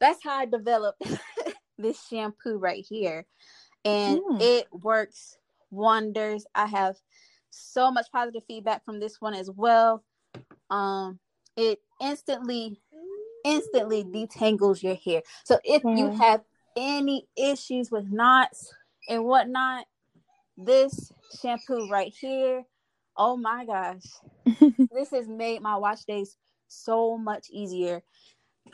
that's 0.00 0.22
how 0.24 0.36
I 0.36 0.46
developed 0.46 1.02
this 1.78 2.04
shampoo 2.08 2.58
right 2.58 2.84
here. 2.86 3.24
And 3.84 4.18
mm. 4.18 4.42
it 4.42 4.66
works 4.72 5.38
wonders. 5.70 6.44
I 6.56 6.66
have 6.66 6.96
so 7.50 7.92
much 7.92 8.06
positive 8.10 8.42
feedback 8.48 8.84
from 8.84 8.98
this 8.98 9.20
one 9.20 9.34
as 9.34 9.48
well. 9.48 10.02
Um, 10.68 11.20
it 11.56 11.78
instantly 12.00 12.80
instantly 13.44 14.02
detangles 14.02 14.82
your 14.82 14.96
hair. 14.96 15.22
So 15.44 15.60
if 15.62 15.84
mm. 15.84 15.96
you 15.96 16.10
have 16.10 16.42
any 16.76 17.28
issues 17.36 17.92
with 17.92 18.10
knots 18.10 18.74
and 19.08 19.24
whatnot, 19.24 19.86
this 20.56 21.12
shampoo 21.40 21.88
right 21.88 22.12
here, 22.12 22.64
oh 23.18 23.36
my 23.36 23.66
gosh, 23.66 24.04
this 24.92 25.10
has 25.10 25.28
made 25.28 25.60
my 25.60 25.76
wash 25.76 26.04
days 26.04 26.36
so 26.68 27.18
much 27.18 27.48
easier. 27.50 28.02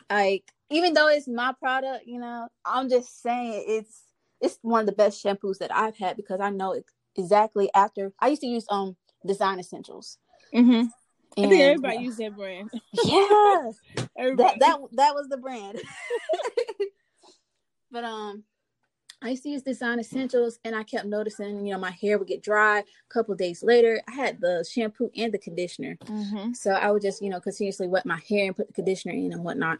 Like 0.09 0.43
even 0.69 0.93
though 0.93 1.07
it's 1.07 1.27
my 1.27 1.53
product, 1.59 2.05
you 2.05 2.19
know, 2.19 2.47
I'm 2.63 2.89
just 2.89 3.21
saying 3.21 3.65
it's 3.67 4.03
it's 4.39 4.59
one 4.61 4.81
of 4.81 4.85
the 4.85 4.91
best 4.91 5.23
shampoos 5.23 5.57
that 5.57 5.75
I've 5.75 5.97
had 5.97 6.15
because 6.15 6.39
I 6.39 6.51
know 6.51 6.79
exactly 7.15 7.69
after 7.73 8.13
I 8.19 8.27
used 8.27 8.41
to 8.41 8.47
use 8.47 8.65
um 8.69 8.95
design 9.25 9.59
essentials. 9.59 10.17
Mm-hmm. 10.53 10.87
And, 11.37 11.47
I 11.47 11.49
think 11.49 11.61
everybody 11.61 11.97
uh, 11.97 12.01
use 12.01 12.17
that 12.17 12.35
brand. 12.35 12.69
Yeah, 13.03 13.71
that 14.15 14.55
that 14.59 14.79
that 14.93 15.15
was 15.15 15.27
the 15.29 15.37
brand. 15.37 15.81
but 17.91 18.03
um, 18.05 18.43
I 19.21 19.29
used 19.29 19.43
to 19.43 19.49
use 19.49 19.63
Design 19.63 19.99
Essentials, 19.99 20.59
and 20.63 20.75
I 20.75 20.83
kept 20.83 21.05
noticing, 21.05 21.65
you 21.65 21.73
know, 21.73 21.79
my 21.79 21.91
hair 21.91 22.17
would 22.17 22.27
get 22.27 22.43
dry. 22.43 22.79
A 22.79 22.83
couple 23.09 23.33
days 23.35 23.63
later, 23.63 24.01
I 24.07 24.11
had 24.11 24.39
the 24.39 24.65
shampoo 24.69 25.09
and 25.15 25.33
the 25.33 25.37
conditioner, 25.37 25.97
mm-hmm. 26.05 26.53
so 26.53 26.71
I 26.71 26.91
would 26.91 27.01
just, 27.01 27.21
you 27.21 27.29
know, 27.29 27.39
continuously 27.39 27.87
wet 27.87 28.05
my 28.05 28.19
hair 28.29 28.45
and 28.47 28.55
put 28.55 28.67
the 28.67 28.73
conditioner 28.73 29.13
in 29.13 29.33
and 29.33 29.43
whatnot. 29.43 29.79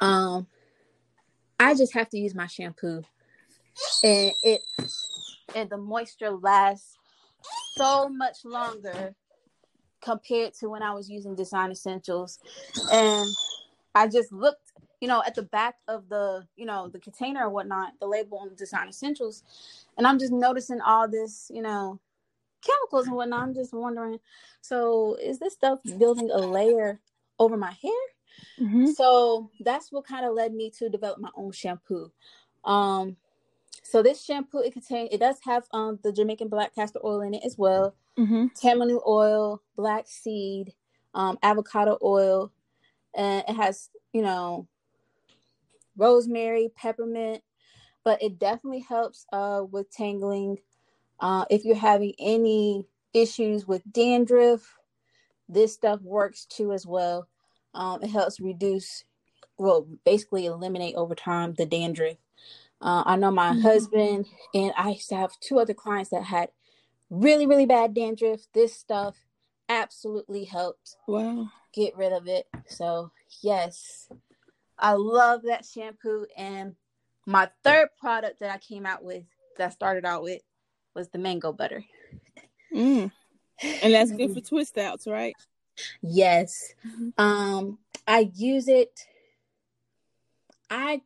Um, 0.00 0.46
I 1.60 1.74
just 1.74 1.94
have 1.94 2.08
to 2.10 2.18
use 2.18 2.34
my 2.34 2.46
shampoo, 2.46 3.02
and 4.02 4.32
it 4.42 4.62
and 5.54 5.70
the 5.70 5.76
moisture 5.76 6.30
lasts 6.30 6.96
so 7.76 8.08
much 8.08 8.44
longer 8.44 9.14
compared 10.00 10.54
to 10.54 10.68
when 10.68 10.82
I 10.82 10.92
was 10.92 11.08
using 11.08 11.34
Design 11.34 11.70
Essentials. 11.70 12.38
And 12.92 13.28
I 13.94 14.08
just 14.08 14.32
looked, 14.32 14.71
you 15.02 15.08
know, 15.08 15.20
at 15.26 15.34
the 15.34 15.42
back 15.42 15.74
of 15.88 16.08
the, 16.08 16.46
you 16.54 16.64
know, 16.64 16.88
the 16.88 17.00
container 17.00 17.46
or 17.46 17.50
whatnot, 17.50 17.94
the 17.98 18.06
label 18.06 18.38
on 18.38 18.54
Design 18.54 18.88
Essentials, 18.88 19.42
and 19.98 20.06
I'm 20.06 20.16
just 20.16 20.30
noticing 20.30 20.80
all 20.80 21.08
this, 21.08 21.50
you 21.52 21.60
know, 21.60 21.98
chemicals 22.64 23.08
and 23.08 23.16
whatnot. 23.16 23.42
I'm 23.42 23.52
just 23.52 23.74
wondering, 23.74 24.20
so 24.60 25.16
is 25.20 25.40
this 25.40 25.54
stuff 25.54 25.80
building 25.98 26.30
a 26.30 26.38
layer 26.38 27.00
over 27.40 27.56
my 27.56 27.72
hair? 27.72 27.90
Mm-hmm. 28.60 28.86
So 28.92 29.50
that's 29.58 29.90
what 29.90 30.06
kind 30.06 30.24
of 30.24 30.34
led 30.34 30.54
me 30.54 30.70
to 30.78 30.88
develop 30.88 31.18
my 31.18 31.30
own 31.34 31.50
shampoo. 31.50 32.12
Um, 32.64 33.16
so 33.82 34.04
this 34.04 34.24
shampoo 34.24 34.60
it 34.60 34.72
contains 34.72 35.08
it 35.10 35.18
does 35.18 35.38
have 35.44 35.64
um 35.72 35.98
the 36.04 36.12
Jamaican 36.12 36.46
black 36.46 36.76
castor 36.76 37.00
oil 37.04 37.22
in 37.22 37.34
it 37.34 37.42
as 37.44 37.58
well, 37.58 37.96
mm-hmm. 38.16 38.46
tamanu 38.54 39.04
oil, 39.04 39.62
black 39.76 40.06
seed, 40.06 40.74
um, 41.12 41.40
avocado 41.42 41.98
oil, 42.04 42.52
and 43.16 43.42
it 43.48 43.56
has 43.56 43.90
you 44.12 44.22
know 44.22 44.68
rosemary, 45.96 46.70
peppermint, 46.76 47.42
but 48.04 48.22
it 48.22 48.38
definitely 48.38 48.84
helps 48.88 49.26
uh 49.32 49.62
with 49.70 49.90
tangling. 49.90 50.58
Uh, 51.20 51.44
if 51.50 51.64
you're 51.64 51.76
having 51.76 52.14
any 52.18 52.84
issues 53.14 53.66
with 53.66 53.82
dandruff, 53.92 54.78
this 55.48 55.74
stuff 55.74 56.00
works 56.02 56.46
too 56.46 56.72
as 56.72 56.86
well. 56.86 57.28
Um, 57.74 58.02
it 58.02 58.08
helps 58.08 58.40
reduce, 58.40 59.04
well, 59.56 59.86
basically 60.04 60.46
eliminate 60.46 60.94
over 60.96 61.14
time 61.14 61.54
the 61.54 61.66
dandruff. 61.66 62.16
Uh, 62.80 63.04
I 63.06 63.16
know 63.16 63.30
my 63.30 63.52
mm-hmm. 63.52 63.60
husband 63.60 64.26
and 64.54 64.72
I 64.76 64.90
used 64.90 65.08
to 65.10 65.16
have 65.16 65.38
two 65.40 65.60
other 65.60 65.74
clients 65.74 66.10
that 66.10 66.24
had 66.24 66.48
really, 67.10 67.46
really 67.46 67.66
bad 67.66 67.94
dandruff. 67.94 68.40
This 68.52 68.74
stuff 68.74 69.16
absolutely 69.68 70.44
helps. 70.44 70.96
Wow. 71.06 71.50
Get 71.72 71.96
rid 71.96 72.12
of 72.12 72.26
it. 72.26 72.46
So, 72.66 73.12
yes, 73.40 74.08
I 74.82 74.92
love 74.94 75.42
that 75.44 75.64
shampoo. 75.64 76.26
And 76.36 76.74
my 77.24 77.48
third 77.62 77.88
product 77.98 78.40
that 78.40 78.50
I 78.50 78.58
came 78.58 78.84
out 78.84 79.04
with, 79.04 79.22
that 79.56 79.68
I 79.68 79.70
started 79.70 80.04
out 80.04 80.22
with, 80.24 80.42
was 80.94 81.08
the 81.08 81.18
mango 81.18 81.52
butter. 81.52 81.84
Mm. 82.74 83.10
And 83.82 83.94
that's 83.94 84.10
good 84.10 84.34
for 84.34 84.40
twist 84.40 84.76
outs, 84.76 85.06
right? 85.06 85.34
Yes. 86.02 86.74
Mm-hmm. 86.86 87.22
Um, 87.22 87.78
I 88.06 88.30
use 88.34 88.68
it. 88.68 89.06
I 90.68 91.02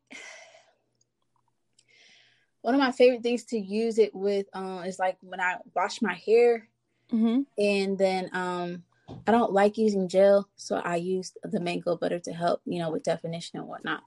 one 2.63 2.75
of 2.75 2.81
my 2.81 2.93
favorite 2.93 3.23
things 3.23 3.45
to 3.45 3.59
use 3.59 3.99
it 3.99 4.15
with 4.15 4.47
um 4.53 4.85
is 4.85 4.99
like 4.99 5.17
when 5.21 5.41
I 5.41 5.57
wash 5.75 6.03
my 6.03 6.15
hair 6.15 6.69
mm-hmm. 7.13 7.43
and 7.59 7.99
then 7.99 8.31
um 8.33 8.83
I 9.27 9.33
don't 9.33 9.53
like 9.53 9.79
using 9.79 10.09
gel, 10.09 10.49
so 10.57 10.77
I 10.77 10.97
use 10.97 11.33
the 11.43 11.61
mango 11.61 11.97
butter 11.97 12.19
to 12.21 12.33
help, 12.33 12.61
you 12.65 12.79
know, 12.79 12.91
with 12.91 13.03
definition 13.03 13.59
and 13.59 13.69
whatnot. 13.69 14.03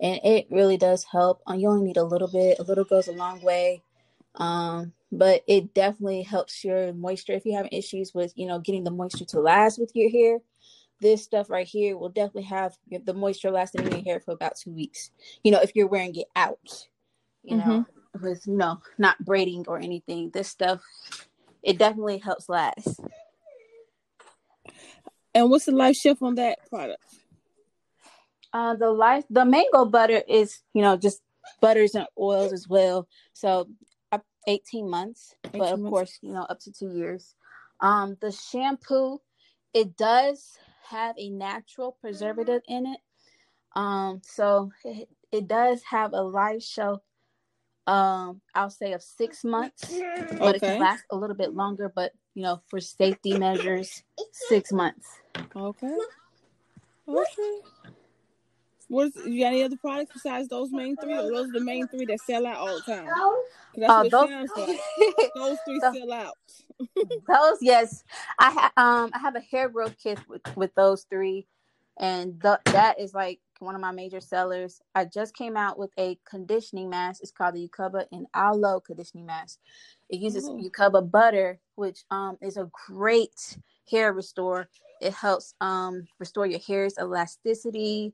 And 0.00 0.20
it 0.24 0.48
really 0.50 0.76
does 0.76 1.04
help. 1.04 1.40
Um, 1.46 1.58
you 1.58 1.68
only 1.68 1.86
need 1.86 1.96
a 1.96 2.04
little 2.04 2.28
bit. 2.28 2.58
A 2.58 2.62
little 2.62 2.84
goes 2.84 3.08
a 3.08 3.12
long 3.12 3.40
way. 3.42 3.82
Um, 4.34 4.92
but 5.12 5.42
it 5.46 5.72
definitely 5.72 6.22
helps 6.22 6.64
your 6.64 6.92
moisture. 6.92 7.32
If 7.32 7.46
you're 7.46 7.56
having 7.56 7.72
issues 7.72 8.12
with, 8.12 8.32
you 8.36 8.46
know, 8.46 8.58
getting 8.58 8.84
the 8.84 8.90
moisture 8.90 9.24
to 9.26 9.40
last 9.40 9.78
with 9.78 9.92
your 9.94 10.10
hair, 10.10 10.38
this 11.00 11.22
stuff 11.22 11.48
right 11.48 11.66
here 11.66 11.96
will 11.96 12.08
definitely 12.08 12.44
have 12.44 12.76
the 13.04 13.14
moisture 13.14 13.50
lasting 13.50 13.86
in 13.86 13.92
your 13.92 14.02
hair 14.02 14.20
for 14.20 14.32
about 14.32 14.56
two 14.56 14.72
weeks. 14.72 15.10
You 15.44 15.52
know, 15.52 15.60
if 15.60 15.72
you're 15.74 15.86
wearing 15.86 16.14
it 16.16 16.28
out, 16.34 16.88
you 17.44 17.56
mm-hmm. 17.56 17.70
know, 17.70 17.86
with 18.20 18.46
you 18.46 18.56
know 18.56 18.80
not 18.98 19.22
braiding 19.24 19.64
or 19.68 19.78
anything 19.78 20.30
this 20.30 20.48
stuff 20.48 20.82
it 21.62 21.78
definitely 21.78 22.18
helps 22.18 22.48
last 22.48 23.00
and 25.36 25.50
what's 25.50 25.66
the 25.66 25.72
life 25.72 25.96
shelf 25.96 26.22
on 26.22 26.34
that 26.34 26.58
product 26.68 27.02
uh 28.52 28.74
the 28.74 28.90
life 28.90 29.24
the 29.30 29.44
mango 29.44 29.84
butter 29.84 30.22
is 30.28 30.62
you 30.74 30.82
know 30.82 30.96
just 30.96 31.20
butters 31.60 31.94
and 31.94 32.06
oils 32.18 32.52
as 32.52 32.66
well 32.68 33.06
so 33.32 33.68
up 34.12 34.24
18 34.48 34.88
months 34.90 35.34
18 35.48 35.58
but 35.58 35.72
of 35.72 35.78
months. 35.80 35.90
course 35.90 36.18
you 36.22 36.32
know 36.32 36.42
up 36.42 36.58
to 36.60 36.72
two 36.72 36.90
years 36.90 37.34
Um, 37.80 38.16
the 38.20 38.32
shampoo, 38.32 39.20
it 39.74 39.96
does 39.96 40.56
have 40.88 41.14
a 41.18 41.28
natural 41.28 41.92
preservative 42.00 42.62
in 42.68 42.86
it. 42.86 43.00
Um, 43.74 44.22
so 44.24 44.70
it, 44.84 45.08
it 45.30 45.46
does 45.46 45.82
have 45.90 46.12
a 46.14 46.22
life 46.22 46.62
shelf 46.62 47.02
um 47.86 48.40
i'll 48.54 48.70
say 48.70 48.94
of 48.94 49.02
six 49.02 49.44
months 49.44 49.94
but 50.38 50.56
it 50.56 50.60
can 50.60 50.80
last 50.80 51.04
a 51.12 51.16
little 51.16 51.36
bit 51.36 51.54
longer 51.54 51.92
but 51.94 52.10
you 52.36 52.42
know 52.42 52.60
for 52.68 52.78
safety 52.80 53.36
measures 53.36 54.04
six 54.48 54.70
months 54.72 55.08
Okay. 55.56 55.96
Okay. 57.08 57.58
What's 58.88 59.16
you 59.16 59.40
got 59.42 59.48
any 59.48 59.64
other 59.64 59.76
products 59.76 60.12
besides 60.12 60.48
those 60.48 60.70
main 60.70 60.96
three, 60.96 61.14
or 61.14 61.22
those 61.22 61.48
are 61.48 61.52
the 61.52 61.60
main 61.60 61.88
three 61.88 62.04
that 62.06 62.20
sell 62.20 62.46
out 62.46 62.58
all 62.58 62.76
the 62.86 62.92
time? 62.92 63.08
Uh, 63.88 64.04
those- 64.04 64.30
like. 64.56 64.78
Those 65.34 65.58
three 65.66 65.80
sell 65.80 66.12
out. 66.12 66.34
those 67.28 67.58
yes 67.60 68.04
i 68.38 68.50
ha- 68.50 68.72
um 68.76 69.10
i 69.14 69.18
have 69.18 69.34
a 69.34 69.40
hair 69.40 69.68
growth 69.68 69.94
kit 70.02 70.18
with, 70.28 70.42
with 70.56 70.74
those 70.74 71.06
three 71.10 71.46
and 71.98 72.40
th- 72.42 72.58
that 72.66 73.00
is 73.00 73.14
like 73.14 73.40
one 73.60 73.74
of 73.74 73.80
my 73.80 73.92
major 73.92 74.20
sellers 74.20 74.80
i 74.94 75.04
just 75.04 75.34
came 75.34 75.56
out 75.56 75.78
with 75.78 75.90
a 75.98 76.18
conditioning 76.28 76.90
mask 76.90 77.22
it's 77.22 77.30
called 77.32 77.54
the 77.54 77.66
Ucuuba 77.68 78.04
and 78.12 78.26
aloe 78.34 78.80
conditioning 78.80 79.24
mask 79.26 79.58
it 80.08 80.20
uses 80.20 80.48
Oh. 80.48 80.56
Ucuuba 80.56 81.10
butter 81.10 81.58
which 81.74 82.04
um 82.10 82.36
is 82.40 82.56
a 82.56 82.70
great 82.88 83.58
hair 83.90 84.12
restore 84.12 84.68
it 85.00 85.12
helps 85.12 85.54
um 85.60 86.06
restore 86.18 86.46
your 86.46 86.60
hair's 86.60 86.94
elasticity 86.98 88.12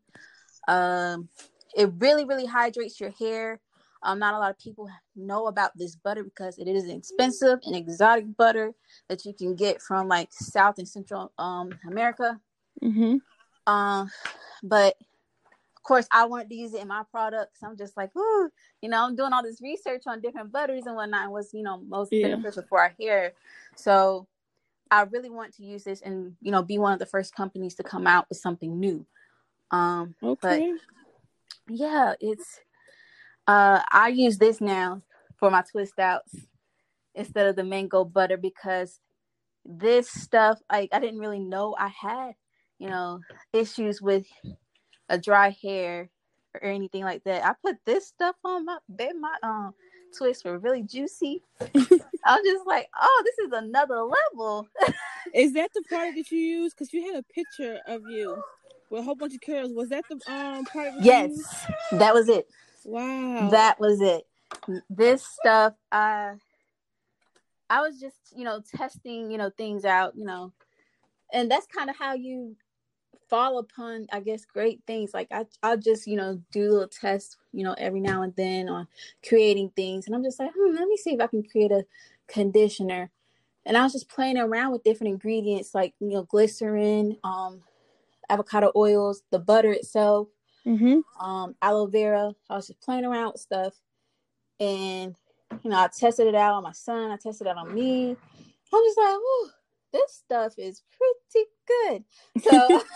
um 0.69 1.29
it 1.77 1.91
really 1.99 2.25
really 2.25 2.47
hydrates 2.47 3.01
your 3.01 3.11
hair 3.11 3.61
um, 4.05 4.19
not 4.19 4.35
a 4.35 4.39
lot 4.39 4.51
of 4.51 4.59
people 4.59 4.89
know 5.15 5.47
about 5.47 5.77
this 5.77 5.95
butter 5.97 6.25
because 6.25 6.59
it 6.59 6.67
is 6.67 6.85
an 6.85 6.91
expensive 6.91 7.61
and 7.65 7.77
exotic 7.77 8.25
butter 8.37 8.73
that 9.09 9.25
you 9.25 9.33
can 9.33 9.55
get 9.55 9.81
from 9.81 10.09
like 10.09 10.29
South 10.33 10.79
and 10.79 10.89
Central 10.89 11.33
um, 11.39 11.71
America. 11.87 12.41
Mm-hmm. 12.83 13.73
Um, 13.73 14.11
but 14.63 14.97
of 15.83 15.85
course, 15.85 16.07
I 16.13 16.27
wanted 16.27 16.49
to 16.51 16.55
use 16.55 16.75
it 16.75 16.81
in 16.81 16.87
my 16.87 17.03
products. 17.11 17.61
I'm 17.61 17.77
just 17.77 17.97
like, 17.97 18.15
ooh, 18.17 18.49
you 18.81 18.89
know, 18.89 19.05
I'm 19.05 19.17
doing 19.17 19.33
all 19.33 19.43
this 19.43 19.61
research 19.61 20.05
on 20.07 20.21
different 20.21 20.53
butters 20.53 20.87
and 20.87 20.95
whatnot. 20.95 21.25
and 21.25 21.33
What's 21.33 21.53
you 21.53 21.65
know 21.65 21.79
most 21.79 22.13
Yeah. 22.13 22.29
beneficial 22.29 22.63
for 22.69 22.81
our 22.81 22.95
hair. 23.01 23.33
So 23.75 24.29
I 24.93 25.03
really 25.03 25.29
want 25.29 25.55
to 25.57 25.65
use 25.65 25.83
this 25.83 26.01
and 26.01 26.37
you 26.41 26.53
know 26.53 26.63
be 26.63 26.79
one 26.79 26.93
of 26.93 27.01
the 27.01 27.07
first 27.07 27.35
companies 27.35 27.75
to 27.75 27.83
come 27.83 28.07
out 28.07 28.29
with 28.29 28.39
something 28.39 28.79
new. 28.79 29.05
Um, 29.73 30.15
Okay. 30.23 30.73
yeah, 31.69 32.15
it's 32.21 32.61
uh 33.49 33.83
I 33.91 34.07
use 34.09 34.39
this 34.39 34.61
now 34.61 35.03
for 35.37 35.51
my 35.51 35.63
twist 35.63 35.99
outs 35.99 36.33
instead 37.17 37.49
of 37.49 37.57
the 37.57 37.65
mango 37.65 38.05
butter 38.05 38.37
because 38.37 39.01
this 39.65 40.09
stuff 40.09 40.61
like 40.71 40.91
I 40.93 41.01
didn't 41.01 41.19
really 41.19 41.41
know 41.41 41.75
I 41.77 41.89
had, 41.89 42.37
you 42.79 42.89
know, 42.89 43.19
issues 43.53 44.01
with 44.01 44.27
a 45.13 45.19
dry 45.19 45.57
hair 45.63 46.11
or 46.55 46.69
anything 46.69 47.05
like 47.05 47.23
that. 47.25 47.45
I 47.45 47.55
put 47.65 47.77
this 47.85 48.09
stuff 48.09 48.37
on 48.45 48.65
my 48.65 48.79
bed 48.89 49.13
my 49.21 49.35
um 49.43 49.75
twists 50.17 50.45
were 50.45 50.59
really 50.59 50.83
juicy. 50.83 51.43
I 51.61 51.67
was 51.71 52.43
just 52.45 52.67
like, 52.67 52.89
oh, 53.01 53.23
this 53.25 53.47
is 53.47 53.53
another 53.53 54.03
level. 54.03 54.69
Is 55.35 55.55
that 55.55 55.71
the 55.75 55.83
product 55.89 56.17
that 56.17 56.31
you 56.31 56.39
use? 56.39 56.75
Because 56.75 56.93
you 56.93 57.07
had 57.07 57.17
a 57.17 57.33
picture 57.33 57.79
of 57.87 58.03
you 58.09 58.43
with 58.91 59.01
a 59.01 59.03
whole 59.03 59.15
bunch 59.15 59.35
of 59.35 59.41
curls. 59.41 59.73
Was 59.73 59.89
that 59.91 60.05
the 60.11 60.17
um 60.31 60.65
product? 60.65 60.99
that 60.99 61.05
yes, 61.05 61.67
that 61.93 62.13
was 62.13 62.29
it. 62.29 62.47
Wow. 62.85 63.49
that 63.51 63.79
was 63.79 64.01
it 64.01 64.27
this 64.91 65.25
stuff 65.25 65.75
i 65.91 66.33
i 67.71 67.81
was 67.81 67.99
just 68.01 68.17
you 68.37 68.45
know 68.45 68.61
testing 68.75 69.31
you 69.31 69.39
know 69.39 69.51
things 69.57 69.85
out 69.85 70.15
you 70.17 70.25
know 70.25 70.53
and 71.33 71.51
that's 71.51 71.67
kind 71.67 71.91
of 71.91 71.97
how 71.97 72.15
you 72.15 72.57
fall 73.33 73.57
upon 73.59 74.07
i 74.13 74.21
guess 74.21 74.45
great 74.45 74.79
things 74.87 75.15
like 75.15 75.27
i 75.33 75.43
i'll 75.63 75.79
just 75.79 76.07
you 76.07 76.17
know 76.17 76.39
do 76.53 76.71
little 76.71 76.87
tests 76.87 77.39
you 77.55 77.65
know 77.65 77.75
every 77.79 77.99
now 77.99 78.21
and 78.21 78.37
then 78.37 78.69
on 78.69 78.87
creating 79.27 79.71
things 79.75 80.05
and 80.07 80.15
i'm 80.15 80.23
just 80.23 80.39
like 80.39 80.51
hmm, 80.55 80.75
let 80.75 80.87
me 80.87 80.99
see 80.99 81.15
if 81.15 81.21
i 81.21 81.27
can 81.27 81.43
create 81.43 81.73
a 81.73 81.83
conditioner 82.29 83.11
and 83.65 83.75
i 83.75 83.83
was 83.83 83.95
just 83.95 84.11
playing 84.11 84.37
around 84.37 84.71
with 84.71 84.85
different 84.85 85.11
ingredients 85.15 85.75
like 85.75 85.95
you 85.99 86.11
know 86.11 86.25
glycerin 86.25 87.17
um 87.25 87.63
avocado 88.29 88.71
oils 88.77 89.23
the 89.31 89.39
butter 89.39 89.73
itself 89.73 90.29
Mm-hmm. 90.67 91.01
um, 91.29 91.57
aloe 91.63 91.87
vera. 91.87 92.33
I 92.51 92.55
was 92.57 92.69
just 92.69 92.81
playing 92.83 93.05
around 93.05 93.33
with 93.33 93.41
stuff, 93.41 93.75
and 94.61 95.17
you 95.65 95.71
know, 95.71 95.77
I 95.77 95.89
tested 95.89 96.29
it 96.29 96.37
out 96.37 96.55
on 96.55 96.63
my 96.63 96.71
son. 96.73 97.11
I 97.11 97.17
tested 97.17 97.49
it 97.49 97.51
out 97.51 97.57
on 97.67 97.75
me. 97.75 98.13
I 98.13 98.77
was 98.77 98.97
like, 98.97 99.17
"Ooh, 99.17 99.51
this 99.93 100.13
stuff 100.13 100.55
is 100.59 100.83
pretty 100.97 101.49
good." 101.67 102.05
So 102.43 102.83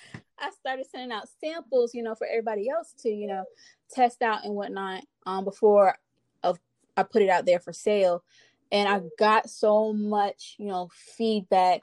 I 0.38 0.50
started 0.58 0.86
sending 0.90 1.12
out 1.12 1.28
samples, 1.40 1.94
you 1.94 2.02
know, 2.02 2.14
for 2.14 2.26
everybody 2.26 2.68
else 2.68 2.94
to, 3.00 3.10
you 3.10 3.26
know, 3.26 3.44
test 3.90 4.22
out 4.22 4.44
and 4.44 4.54
whatnot. 4.54 5.04
Um, 5.26 5.44
before 5.44 5.96
of 6.42 6.58
I 6.96 7.02
put 7.02 7.22
it 7.22 7.28
out 7.28 7.46
there 7.46 7.60
for 7.60 7.72
sale, 7.72 8.24
and 8.72 8.88
I 8.88 9.02
got 9.18 9.50
so 9.50 9.92
much, 9.92 10.56
you 10.58 10.66
know, 10.66 10.90
feedback 11.16 11.82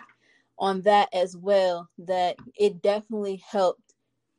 on 0.59 0.81
that 0.81 1.09
as 1.13 1.37
well 1.37 1.89
that 1.99 2.37
it 2.57 2.81
definitely 2.81 3.43
helped 3.49 3.87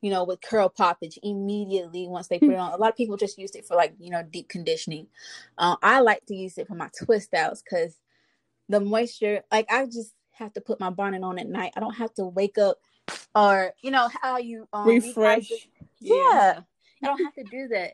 you 0.01 0.11
know, 0.11 0.25
with 0.25 0.41
curl 0.41 0.69
poppage 0.69 1.19
immediately 1.23 2.07
once 2.07 2.29
they 2.29 2.39
put 2.39 2.51
it 2.51 2.57
on. 2.57 2.73
A 2.73 2.77
lot 2.77 2.91
of 2.91 2.97
people 2.97 3.17
just 3.17 3.39
used 3.39 3.57
it 3.57 3.67
for 3.67 3.75
like, 3.75 3.95
you 3.99 4.11
know, 4.11 4.23
deep 4.23 4.49
conditioning. 4.49 5.09
Uh, 5.57 5.77
I 5.83 6.01
like 6.01 6.25
to 6.27 6.37
use 6.37 6.57
it 6.57 6.69
for 6.69 6.75
my 6.75 6.89
twist 7.05 7.35
outs 7.35 7.63
because 7.63 7.97
the 8.69 8.81
moisture, 8.81 9.43
like, 9.51 9.71
I 9.71 9.87
just 9.87 10.15
have 10.33 10.53
to 10.55 10.61
put 10.61 10.79
my 10.81 10.91
bonnet 10.91 11.23
on 11.23 11.39
at 11.39 11.49
night. 11.49 11.73
I 11.77 11.81
don't 11.81 11.95
have 11.95 12.13
to 12.15 12.25
wake 12.25 12.59
up 12.59 12.79
or, 13.35 13.73
you 13.83 13.91
know, 13.91 14.09
how 14.23 14.39
you 14.39 14.69
um, 14.73 14.87
Refresh. 14.89 15.51
rehydrate- 15.51 15.69
Yeah. 16.01 16.61
I 17.03 17.07
don't 17.07 17.25
have 17.25 17.35
to 17.35 17.45
do 17.45 17.69
that. 17.73 17.93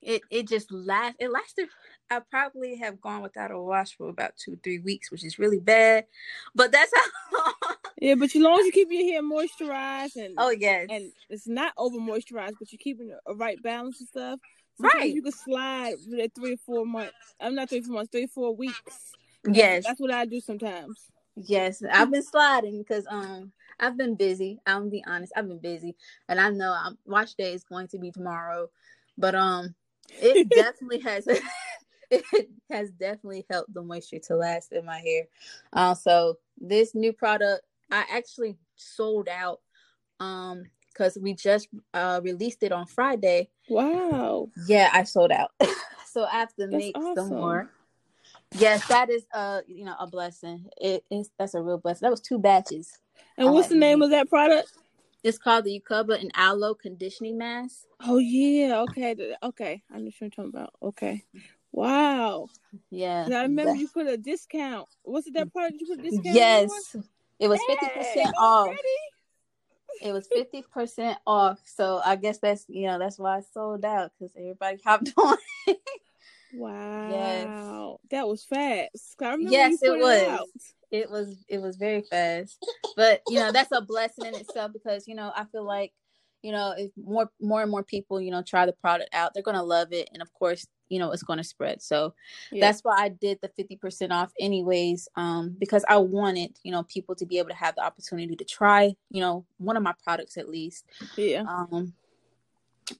It 0.00 0.22
it 0.30 0.46
just 0.48 0.70
last 0.70 1.16
it 1.18 1.28
lasted 1.28 1.68
I 2.08 2.20
probably 2.20 2.76
have 2.76 3.00
gone 3.00 3.20
without 3.20 3.50
a 3.50 3.60
wash 3.60 3.96
for 3.96 4.08
about 4.08 4.36
two, 4.36 4.56
three 4.62 4.78
weeks, 4.78 5.10
which 5.10 5.24
is 5.24 5.40
really 5.40 5.58
bad. 5.58 6.06
But 6.54 6.70
that's 6.70 6.92
how 6.94 7.52
Yeah, 8.00 8.14
but 8.14 8.26
as 8.34 8.40
long 8.40 8.60
as 8.60 8.66
you 8.66 8.70
keep 8.72 8.88
your 8.92 9.02
hair 9.02 9.22
moisturized 9.24 10.14
and 10.14 10.34
Oh 10.38 10.50
yes. 10.50 10.86
and 10.88 11.10
it's 11.28 11.48
not 11.48 11.72
over 11.76 11.98
moisturized, 11.98 12.54
but 12.60 12.70
you're 12.72 12.78
keeping 12.78 13.12
a 13.26 13.34
right 13.34 13.60
balance 13.60 13.98
and 13.98 14.08
stuff. 14.08 14.38
Sometimes 14.80 15.00
Right. 15.00 15.12
You 15.14 15.22
can 15.22 15.32
slide 15.32 15.94
three 16.36 16.52
or 16.54 16.56
four 16.64 16.86
months. 16.86 17.12
I'm 17.40 17.56
not 17.56 17.68
three 17.68 17.80
or 17.80 17.82
four 17.82 17.94
months, 17.96 18.12
three 18.12 18.24
or 18.24 18.28
four 18.28 18.54
weeks. 18.54 19.12
Yes. 19.46 19.84
That's 19.84 20.00
what 20.00 20.12
I 20.12 20.24
do 20.24 20.40
sometimes. 20.40 21.10
Yes, 21.36 21.82
I've 21.90 22.10
been 22.10 22.22
sliding 22.22 22.78
because 22.78 23.06
um 23.08 23.52
I've 23.78 23.96
been 23.96 24.16
busy. 24.16 24.58
I'm 24.66 24.80
gonna 24.82 24.90
be 24.90 25.04
honest, 25.06 25.32
I've 25.36 25.48
been 25.48 25.60
busy, 25.60 25.94
and 26.28 26.40
I 26.40 26.50
know 26.50 26.74
I'm, 26.76 26.98
watch 27.06 27.34
day 27.36 27.52
is 27.54 27.64
going 27.64 27.86
to 27.88 27.98
be 27.98 28.10
tomorrow, 28.10 28.70
but 29.16 29.34
um 29.34 29.74
it 30.08 30.48
definitely 30.52 31.00
has 31.00 31.26
it 32.10 32.48
has 32.70 32.90
definitely 32.90 33.46
helped 33.48 33.72
the 33.72 33.82
moisture 33.82 34.18
to 34.18 34.36
last 34.36 34.72
in 34.72 34.84
my 34.84 34.98
hair. 34.98 35.24
Uh, 35.72 35.94
so 35.94 36.38
this 36.60 36.94
new 36.94 37.12
product 37.12 37.62
I 37.90 38.04
actually 38.10 38.56
sold 38.76 39.28
out 39.28 39.60
um 40.18 40.64
because 40.92 41.16
we 41.20 41.34
just 41.34 41.68
uh 41.94 42.20
released 42.24 42.64
it 42.64 42.72
on 42.72 42.86
Friday. 42.86 43.50
Wow. 43.68 44.50
Yeah, 44.66 44.90
I 44.92 45.04
sold 45.04 45.30
out, 45.30 45.52
so 46.06 46.24
I 46.24 46.40
have 46.40 46.54
to 46.54 46.66
That's 46.66 46.72
make 46.72 46.96
awesome. 46.96 47.14
some 47.28 47.36
more. 47.36 47.70
Yes, 48.52 48.86
that 48.88 49.10
is 49.10 49.24
a 49.34 49.62
you 49.66 49.84
know 49.84 49.94
a 49.98 50.06
blessing. 50.06 50.66
It 50.80 51.04
is 51.10 51.30
that's 51.38 51.54
a 51.54 51.62
real 51.62 51.78
blessing. 51.78 52.06
That 52.06 52.10
was 52.10 52.20
two 52.20 52.38
batches. 52.38 52.98
And 53.36 53.48
I 53.48 53.50
what's 53.50 53.68
the 53.68 53.74
name 53.76 54.02
of 54.02 54.10
that 54.10 54.28
product? 54.28 54.72
It's 55.22 55.38
called 55.38 55.64
the 55.64 55.80
Ucuuba 55.80 56.20
and 56.20 56.30
Aloe 56.34 56.74
Conditioning 56.74 57.38
Mask. 57.38 57.82
Oh 58.00 58.18
yeah, 58.18 58.80
okay, 58.82 59.16
okay. 59.42 59.82
I 59.92 59.98
know 59.98 60.04
what 60.04 60.20
you're 60.20 60.30
talking 60.30 60.52
about. 60.54 60.72
Okay. 60.82 61.24
Wow. 61.72 62.48
Yeah. 62.90 63.24
'Cause 63.24 63.32
I 63.32 63.42
remember 63.42 63.72
that- 63.72 63.78
you 63.78 63.88
put 63.88 64.06
a 64.06 64.16
discount. 64.16 64.88
Was 65.04 65.26
it 65.26 65.34
that 65.34 65.48
mm. 65.48 65.52
product 65.52 65.80
you 65.80 65.86
put 65.86 66.00
a 66.00 66.02
discount? 66.02 66.26
on? 66.28 66.34
Yes. 66.34 66.96
It 67.38 67.48
was 67.48 67.60
fifty 67.66 67.86
percent 67.94 68.34
off. 68.38 68.74
It 70.00 70.12
was 70.12 70.26
fifty 70.28 70.62
percent 70.62 71.18
off. 71.26 71.60
So 71.64 72.00
I 72.04 72.16
guess 72.16 72.38
that's 72.38 72.64
you 72.68 72.86
know 72.86 72.98
that's 72.98 73.18
why 73.18 73.38
I 73.38 73.40
sold 73.40 73.84
out 73.84 74.12
because 74.18 74.34
everybody 74.36 74.78
hopped 74.84 75.12
on. 75.16 75.36
Wow. 76.52 77.08
Yes. 77.10 78.10
That 78.10 78.28
was 78.28 78.44
fast. 78.44 79.16
Yes, 79.50 79.82
it 79.82 79.98
was. 79.98 80.22
out. 80.22 80.46
it 80.90 81.10
was 81.10 81.44
it 81.48 81.60
was 81.60 81.76
very 81.76 82.00
fast 82.00 82.64
but 82.96 83.20
you 83.28 83.38
know 83.38 83.52
that's 83.52 83.72
a 83.72 83.80
blessing 83.82 84.24
in 84.24 84.34
itself 84.34 84.72
because 84.72 85.06
you 85.06 85.14
know 85.14 85.30
i 85.36 85.44
feel 85.52 85.62
like 85.62 85.92
you 86.42 86.50
know 86.50 86.72
if 86.78 86.90
more 86.96 87.30
more 87.40 87.60
and 87.60 87.70
more 87.70 87.82
people 87.82 88.20
you 88.20 88.30
know 88.30 88.42
try 88.42 88.64
the 88.64 88.72
product 88.72 89.10
out 89.12 89.32
they're 89.34 89.42
gonna 89.42 89.62
love 89.62 89.92
it 89.92 90.08
and 90.14 90.22
of 90.22 90.32
course 90.32 90.66
you 90.88 90.98
know 90.98 91.10
it's 91.12 91.22
gonna 91.22 91.44
spread 91.44 91.82
so 91.82 92.14
Yeah. 92.50 92.66
that's 92.66 92.80
why 92.82 92.96
i 92.98 93.08
did 93.10 93.38
the 93.42 93.50
50% 93.50 94.12
off 94.12 94.32
anyways 94.40 95.08
um 95.16 95.54
because 95.58 95.84
i 95.90 95.98
wanted 95.98 96.58
you 96.62 96.72
know 96.72 96.84
people 96.84 97.14
to 97.16 97.26
be 97.26 97.38
able 97.38 97.50
to 97.50 97.54
have 97.54 97.74
the 97.74 97.84
opportunity 97.84 98.34
to 98.36 98.44
try 98.44 98.94
you 99.10 99.20
know 99.20 99.44
one 99.58 99.76
of 99.76 99.82
my 99.82 99.92
products 100.02 100.38
at 100.38 100.48
least 100.48 100.86
yeah. 101.16 101.42
um 101.46 101.92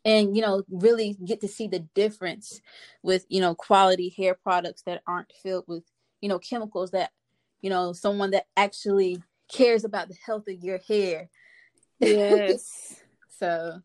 and 0.05 0.37
you 0.37 0.43
know 0.43 0.63
really 0.71 1.17
get 1.25 1.41
to 1.41 1.49
see 1.49 1.67
the 1.69 1.81
difference 1.95 2.61
with 3.03 3.25
you 3.29 3.41
know 3.41 3.55
quality 3.55 4.15
hair 4.17 4.35
products 4.35 4.83
that 4.87 5.03
aren't 5.07 5.33
filled 5.43 5.65
with 5.67 5.85
you 6.21 6.29
know 6.29 6.39
chemicals 6.39 6.91
that 6.91 7.11
you 7.61 7.71
know, 7.71 7.93
someone 7.93 8.31
that 8.31 8.47
actually 8.57 9.23
cares 9.53 9.85
about 9.85 10.09
the 10.09 10.17
health 10.25 10.45
of 10.49 10.63
your 10.63 10.79
hair. 10.89 11.29
Yes. 11.99 13.03
so 13.29 13.81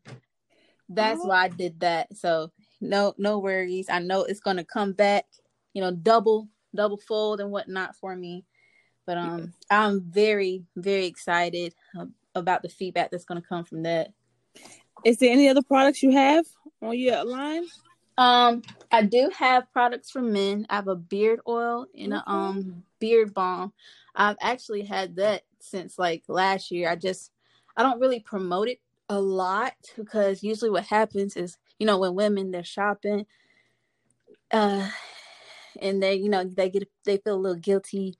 that's 0.88 1.24
Oh. 1.24 1.28
why 1.28 1.44
I 1.44 1.48
did 1.48 1.80
that. 1.80 2.16
So 2.16 2.52
no 2.80 3.14
no 3.18 3.38
worries. 3.38 3.88
I 3.90 3.98
know 3.98 4.22
it's 4.24 4.40
gonna 4.40 4.64
come 4.64 4.92
back, 4.92 5.24
you 5.72 5.82
know, 5.82 5.90
double, 5.90 6.48
double 6.74 6.98
fold 6.98 7.40
and 7.40 7.50
whatnot 7.50 7.96
for 7.96 8.14
me. 8.14 8.44
But 9.06 9.18
um 9.18 9.52
I'm 9.70 10.02
very, 10.02 10.64
very 10.76 11.06
excited 11.06 11.74
about 12.34 12.62
the 12.62 12.68
feedback 12.68 13.10
that's 13.10 13.24
gonna 13.24 13.42
come 13.42 13.64
from 13.64 13.82
that. 13.84 14.12
Is 15.04 15.18
there 15.18 15.30
any 15.32 15.48
other 15.48 15.62
products 15.62 16.02
you 16.02 16.10
have 16.12 16.46
on 16.82 16.98
your 16.98 17.24
line? 17.24 17.64
Um, 18.16 18.62
I 18.92 19.02
do 19.02 19.30
have 19.36 19.70
products 19.72 20.10
for 20.10 20.22
men. 20.22 20.66
I 20.70 20.76
have 20.76 20.88
a 20.88 20.96
beard 20.96 21.40
oil 21.48 21.86
and 21.98 22.14
a 22.14 22.30
um 22.30 22.84
beard 23.00 23.34
balm. 23.34 23.72
I've 24.14 24.36
actually 24.40 24.82
had 24.82 25.16
that 25.16 25.42
since 25.58 25.98
like 25.98 26.22
last 26.28 26.70
year. 26.70 26.88
I 26.88 26.96
just 26.96 27.32
I 27.76 27.82
don't 27.82 28.00
really 28.00 28.20
promote 28.20 28.68
it 28.68 28.80
a 29.08 29.20
lot 29.20 29.74
because 29.96 30.42
usually 30.42 30.70
what 30.70 30.84
happens 30.84 31.36
is, 31.36 31.58
you 31.78 31.86
know, 31.86 31.98
when 31.98 32.14
women 32.14 32.50
they're 32.52 32.64
shopping, 32.64 33.26
uh 34.52 34.88
and 35.82 36.02
they, 36.02 36.14
you 36.14 36.28
know, 36.28 36.44
they 36.44 36.70
get 36.70 36.88
they 37.04 37.16
feel 37.16 37.34
a 37.34 37.36
little 37.36 37.60
guilty, 37.60 38.14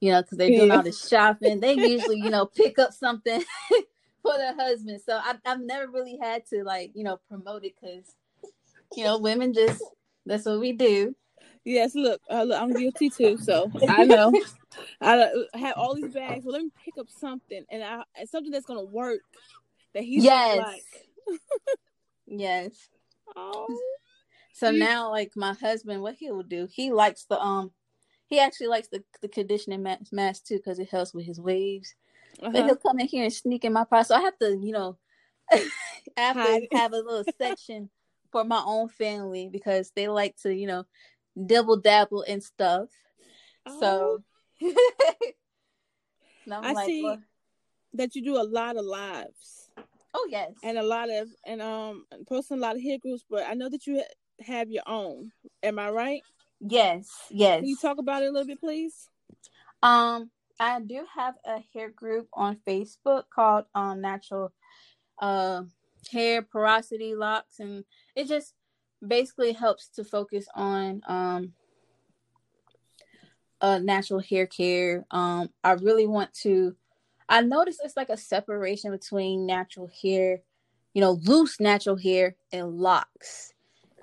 you 0.00 0.12
know, 0.12 0.20
because 0.22 0.36
they're 0.36 0.50
doing 0.50 0.68
Yeah. 0.68 0.76
all 0.76 0.82
this 0.82 1.08
shopping. 1.08 1.60
They 1.60 1.72
usually, 1.74 2.18
you 2.18 2.30
know, 2.30 2.44
pick 2.46 2.78
up 2.78 2.92
something 2.92 3.42
for 4.22 4.36
their 4.36 4.54
husband. 4.54 5.00
So 5.04 5.16
I, 5.22 5.34
I've 5.44 5.60
never 5.60 5.90
really 5.90 6.18
had 6.20 6.46
to 6.46 6.64
like, 6.64 6.92
you 6.94 7.04
know, 7.04 7.18
promote 7.28 7.64
it 7.64 7.74
because, 7.80 8.14
you 8.96 9.04
know, 9.04 9.18
women 9.18 9.52
just 9.52 9.82
that's 10.26 10.46
what 10.46 10.60
we 10.60 10.72
do. 10.72 11.14
Yes, 11.64 11.94
look, 11.94 12.20
uh, 12.30 12.42
look, 12.44 12.60
I'm 12.60 12.72
guilty 12.72 13.10
too, 13.10 13.36
so 13.38 13.70
I 13.88 14.04
know. 14.04 14.32
I 15.00 15.18
uh, 15.18 15.28
have 15.54 15.76
all 15.76 15.94
these 15.94 16.12
bags. 16.12 16.44
Well, 16.44 16.54
let 16.54 16.62
me 16.62 16.70
pick 16.84 16.98
up 16.98 17.08
something, 17.10 17.64
and 17.70 17.82
I 17.82 18.02
something 18.26 18.50
that's 18.50 18.66
gonna 18.66 18.84
work 18.84 19.20
that 19.94 20.02
he's 20.04 20.24
Yes. 20.24 20.56
gonna 20.56 20.62
like. 20.62 20.84
Yes. 22.26 22.88
Oh, 23.36 23.66
So 24.54 24.70
You- 24.70 24.78
now, 24.78 25.10
like 25.10 25.32
my 25.36 25.54
husband, 25.54 26.02
what 26.02 26.14
he 26.14 26.30
will 26.30 26.42
do, 26.44 26.68
he 26.70 26.92
likes 26.92 27.24
the 27.24 27.38
um, 27.40 27.72
he 28.26 28.38
actually 28.38 28.68
likes 28.68 28.88
the 28.88 29.02
the 29.20 29.28
conditioning 29.28 29.82
ma- 29.82 29.96
mask 30.12 30.46
too 30.46 30.56
because 30.56 30.78
it 30.78 30.88
helps 30.88 31.12
with 31.12 31.26
his 31.26 31.40
waves. 31.40 31.94
But 32.40 32.56
uh-huh. 32.56 32.64
he'll 32.64 32.76
come 32.76 33.00
in 33.00 33.06
here 33.06 33.24
and 33.24 33.32
sneak 33.32 33.64
in 33.64 33.72
my 33.72 33.84
pot, 33.84 34.06
so 34.06 34.16
I 34.16 34.20
have 34.20 34.38
to, 34.38 34.58
you 34.60 34.72
know, 34.72 34.98
I 35.52 35.60
have 36.16 36.36
Hide 36.36 36.62
to 36.70 36.78
have 36.78 36.92
a 36.92 36.96
little 36.96 37.24
section 37.38 37.90
for 38.30 38.44
my 38.44 38.62
own 38.64 38.88
family 38.88 39.48
because 39.50 39.92
they 39.94 40.08
like 40.08 40.36
to, 40.42 40.54
you 40.54 40.66
know, 40.66 40.84
dibble 41.46 41.80
dabble 41.80 42.24
and 42.26 42.42
stuff. 42.42 42.88
So. 43.68 44.22
And 46.44 46.54
I'm 46.54 46.64
I 46.64 46.72
like, 46.72 46.86
see. 46.86 47.04
well, 47.04 47.18
that 47.94 48.16
you 48.16 48.24
do 48.24 48.36
a 48.36 48.42
lot 48.42 48.76
of 48.76 48.84
lives 48.84 49.70
oh 50.14 50.26
yes, 50.30 50.52
and 50.62 50.78
a 50.78 50.82
lot 50.82 51.10
of 51.10 51.28
and 51.46 51.62
um 51.62 52.04
posting 52.28 52.58
a 52.58 52.60
lot 52.60 52.76
of 52.76 52.82
hair 52.82 52.98
groups, 52.98 53.24
but 53.28 53.44
I 53.46 53.54
know 53.54 53.68
that 53.68 53.86
you 53.86 53.98
ha- 53.98 54.44
have 54.46 54.70
your 54.70 54.82
own. 54.86 55.32
Am 55.62 55.78
I 55.78 55.90
right? 55.90 56.22
yes, 56.60 57.08
yes. 57.30 57.60
Can 57.60 57.68
you 57.68 57.76
talk 57.76 57.98
about 57.98 58.22
it 58.22 58.26
a 58.26 58.30
little 58.30 58.46
bit, 58.46 58.60
please? 58.60 59.08
Um, 59.82 60.30
I 60.62 60.78
do 60.80 61.04
have 61.12 61.34
a 61.44 61.58
hair 61.74 61.90
group 61.90 62.28
on 62.32 62.56
Facebook 62.64 63.24
called 63.34 63.64
um 63.74 64.00
Natural 64.00 64.52
uh 65.18 65.62
Hair 66.12 66.42
Porosity 66.42 67.16
Locks, 67.16 67.58
and 67.58 67.84
it 68.14 68.28
just 68.28 68.54
basically 69.04 69.52
helps 69.52 69.88
to 69.88 70.04
focus 70.04 70.46
on 70.54 71.02
um 71.08 71.52
uh 73.60 73.78
natural 73.78 74.20
hair 74.20 74.46
care. 74.46 75.04
Um, 75.10 75.50
I 75.64 75.72
really 75.72 76.06
want 76.06 76.32
to. 76.42 76.76
I 77.28 77.40
notice 77.40 77.78
it's 77.82 77.96
like 77.96 78.10
a 78.10 78.16
separation 78.16 78.92
between 78.92 79.46
natural 79.46 79.90
hair, 80.00 80.42
you 80.94 81.00
know, 81.00 81.18
loose 81.24 81.58
natural 81.58 81.96
hair 81.96 82.36
and 82.52 82.78
locks. 82.78 83.52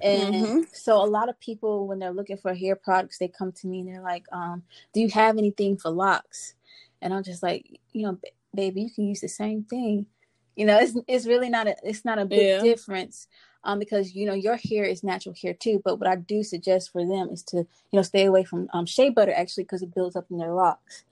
And 0.01 0.53
Mhm. 0.55 0.67
so 0.73 1.03
a 1.03 1.05
lot 1.05 1.29
of 1.29 1.39
people 1.39 1.87
when 1.87 1.99
they're 1.99 2.11
looking 2.11 2.37
for 2.37 2.53
hair 2.53 2.75
products, 2.75 3.17
they 3.17 3.27
come 3.27 3.51
to 3.53 3.67
me 3.67 3.81
and 3.81 3.89
they're 3.89 4.01
like, 4.01 4.25
um, 4.31 4.63
do 4.93 5.01
you 5.01 5.09
have 5.09 5.37
anything 5.37 5.77
for 5.77 5.89
locks? 5.91 6.55
And 7.01 7.13
I'm 7.13 7.23
just 7.23 7.43
like, 7.43 7.79
you 7.93 8.03
know, 8.03 8.13
ba- 8.13 8.29
baby, 8.55 8.83
you 8.83 8.89
can 8.91 9.05
use 9.07 9.21
the 9.21 9.29
same 9.29 9.63
thing. 9.63 10.07
You 10.55 10.65
know, 10.65 10.79
it's 10.79 10.97
it's 11.07 11.25
really 11.27 11.49
not 11.49 11.67
a 11.67 11.75
it's 11.83 12.05
not 12.05 12.19
a 12.19 12.25
big 12.25 12.37
Yeah. 12.37 12.59
difference. 12.59 13.27
Um, 13.63 13.79
because 13.79 14.15
you 14.15 14.25
know 14.25 14.33
your 14.33 14.57
hair 14.57 14.85
is 14.85 15.03
natural 15.03 15.35
hair 15.41 15.53
too. 15.53 15.81
But 15.83 15.97
what 15.99 16.09
I 16.09 16.15
do 16.15 16.43
suggest 16.43 16.91
for 16.91 17.05
them 17.05 17.29
is 17.31 17.43
to 17.45 17.57
you 17.57 17.67
know 17.93 18.01
stay 18.03 18.25
away 18.25 18.43
from 18.45 18.69
um 18.73 18.85
shea 18.85 19.09
butter 19.09 19.33
actually 19.35 19.63
because 19.65 19.81
it 19.81 19.93
builds 19.93 20.15
up 20.15 20.27
in 20.31 20.37
their 20.37 20.53
locks. 20.53 21.03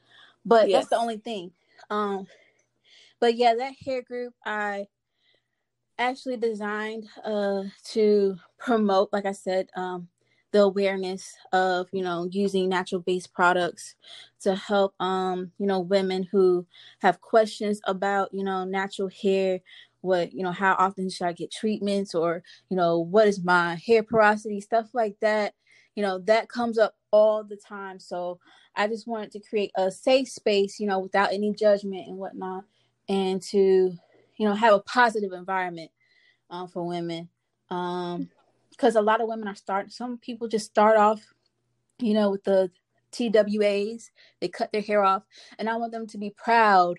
But 0.46 0.70
Yes. 0.70 0.84
that's 0.84 0.90
the 0.90 0.98
only 0.98 1.18
thing. 1.18 1.52
Um, 1.90 2.28
but 3.20 3.36
yeah, 3.36 3.56
that 3.56 3.76
hair 3.86 4.02
group 4.02 4.34
I 4.46 4.88
actually 6.00 6.38
designed 6.38 7.06
uh 7.24 7.64
to 7.92 8.38
promote, 8.58 9.10
like 9.14 9.26
I 9.26 9.32
said, 9.34 9.70
um 9.76 10.08
the 10.52 10.62
awareness 10.62 11.36
of 11.52 11.88
you 11.92 12.02
know 12.02 12.28
using 12.32 12.70
natural 12.70 13.02
based 13.02 13.34
products 13.34 13.96
to 14.40 14.56
help 14.56 14.94
um 15.02 15.52
you 15.60 15.68
know 15.68 15.80
women 15.82 16.24
who 16.32 16.66
have 17.00 17.20
questions 17.22 17.82
about 17.86 18.34
you 18.34 18.44
know 18.44 18.64
natural 18.64 19.10
hair 19.10 19.60
what 20.02 20.32
you 20.34 20.44
know 20.44 20.52
how 20.52 20.74
often 20.80 21.10
should 21.10 21.28
i 21.28 21.34
get 21.34 21.52
treatments 21.52 22.16
or 22.16 22.42
you 22.70 22.78
know 22.78 23.00
what 23.00 23.28
is 23.28 23.44
my 23.44 23.76
hair 23.86 24.04
porosity 24.04 24.62
stuff 24.62 24.90
like 24.94 25.16
that. 25.22 25.54
You 25.96 26.04
know 26.04 26.20
that 26.20 26.48
comes 26.50 26.78
up 26.78 26.96
all 27.12 27.44
the 27.44 27.58
time. 27.58 28.00
So 28.00 28.40
i 28.76 28.88
just 28.88 29.08
wanted 29.08 29.32
to 29.32 29.40
create 29.40 29.72
a 29.76 29.92
safe 29.92 30.30
space 30.30 30.80
you 30.80 30.88
know 30.88 31.00
without 31.00 31.34
any 31.34 31.54
judgment 31.54 32.08
and 32.08 32.18
whatnot 32.18 32.64
and 33.10 33.42
to 33.42 33.94
you 34.38 34.48
know 34.48 34.54
have 34.54 34.74
a 34.74 34.80
positive 34.80 35.34
environment 35.34 35.92
um, 36.50 36.68
for 36.68 36.86
women. 36.86 37.30
Um 37.70 38.30
because 38.70 38.96
a 38.96 39.02
lot 39.02 39.22
of 39.22 39.28
women 39.28 39.48
are 39.48 39.56
starting 39.56 39.90
some 39.90 40.20
people 40.20 40.48
just 40.48 40.68
start 40.68 40.98
off 40.98 41.34
you 42.00 42.14
know 42.14 42.30
with 42.30 42.44
the 42.44 42.70
TWAs 43.12 44.12
they 44.40 44.48
cut 44.48 44.72
their 44.72 44.82
hair 44.82 45.04
off. 45.04 45.24
And 45.60 45.70
i 45.70 45.76
want 45.76 45.92
them 45.92 46.08
to 46.08 46.18
be 46.18 46.30
proud 46.30 46.98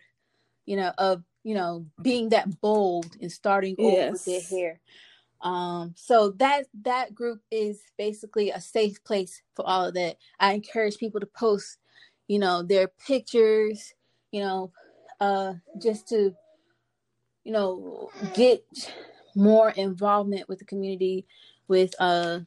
you 0.67 0.77
know 0.77 0.93
of 0.99 1.23
you 1.45 1.55
know 1.55 1.87
being 2.03 2.31
that 2.31 2.61
bold 2.61 3.17
and 3.21 3.33
starting 3.33 3.77
over 3.79 4.13
with 4.13 4.25
their 4.25 4.43
hair. 4.43 4.81
Um 5.41 5.95
so 5.97 6.31
that 6.33 6.67
that 6.83 7.15
group 7.15 7.41
is 7.51 7.81
basically 7.97 8.51
a 8.51 8.61
safe 8.61 9.03
place 9.05 9.41
for 9.55 9.67
all 9.67 9.87
of 9.87 9.95
that. 9.95 10.17
I 10.41 10.53
encourage 10.53 10.99
people 10.99 11.21
to 11.21 11.27
post 11.27 11.79
you 12.27 12.39
know 12.39 12.63
their 12.63 12.89
pictures 13.07 13.95
you 14.33 14.43
know 14.43 14.73
uh 15.21 15.55
just 15.81 16.09
to 16.09 16.35
you 17.49 17.55
know 17.55 18.11
get 18.35 18.63
more 19.35 19.71
involvement 19.71 20.47
with 20.51 20.59
the 20.59 20.67
community 20.67 21.27
with 21.69 21.95
uh 21.99 22.41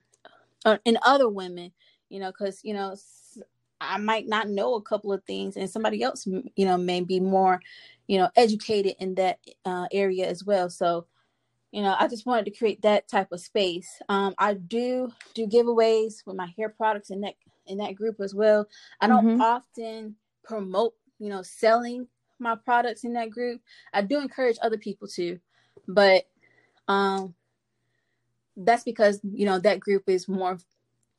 uh, 0.65 0.77
and 0.85 0.99
other 1.03 1.27
women 1.27 1.71
you 2.09 2.19
know 2.19 2.31
because 2.31 2.61
you 2.63 2.75
know 2.75 2.95
I 3.83 3.97
might 3.97 4.27
not 4.27 4.47
know 4.47 4.75
a 4.75 4.81
couple 4.83 5.11
of 5.11 5.23
things 5.23 5.57
and 5.57 5.67
somebody 5.67 6.03
else 6.03 6.27
you 6.27 6.65
know 6.65 6.77
may 6.77 7.01
be 7.01 7.19
more 7.19 7.59
you 8.07 8.19
know 8.19 8.29
educated 8.35 8.95
in 8.99 9.15
that 9.15 9.39
uh, 9.65 9.87
area 9.91 10.27
as 10.29 10.43
well. 10.45 10.69
So 10.69 11.07
you 11.71 11.81
know 11.81 11.95
i 11.99 12.07
just 12.07 12.25
wanted 12.27 12.45
to 12.45 12.51
create 12.51 12.81
that 12.83 13.07
type 13.07 13.31
of 13.31 13.41
space. 13.41 13.89
Um 14.09 14.35
i 14.37 14.53
do 14.53 15.11
do 15.33 15.47
giveaways 15.47 16.25
with 16.27 16.35
my 16.35 16.49
hair 16.57 16.69
products 16.69 17.09
in 17.09 17.21
that 17.21 17.35
in 17.65 17.79
that 17.79 17.95
group 17.95 18.17
as 18.21 18.35
well. 18.35 18.67
I 19.01 19.07
don't 19.07 19.25
Mhm. 19.25 19.41
often 19.41 20.17
promote 20.43 20.93
you 21.19 21.29
know 21.29 21.41
selling 21.41 22.07
my 22.41 22.55
products 22.55 23.03
in 23.03 23.13
that 23.13 23.29
group 23.29 23.61
i 23.93 24.01
do 24.01 24.19
encourage 24.19 24.57
other 24.61 24.77
people 24.77 25.07
to 25.07 25.39
but 25.87 26.25
um 26.87 27.33
that's 28.57 28.83
because 28.83 29.19
you 29.23 29.45
know 29.45 29.59
that 29.59 29.79
group 29.79 30.03
is 30.07 30.27
more 30.27 30.57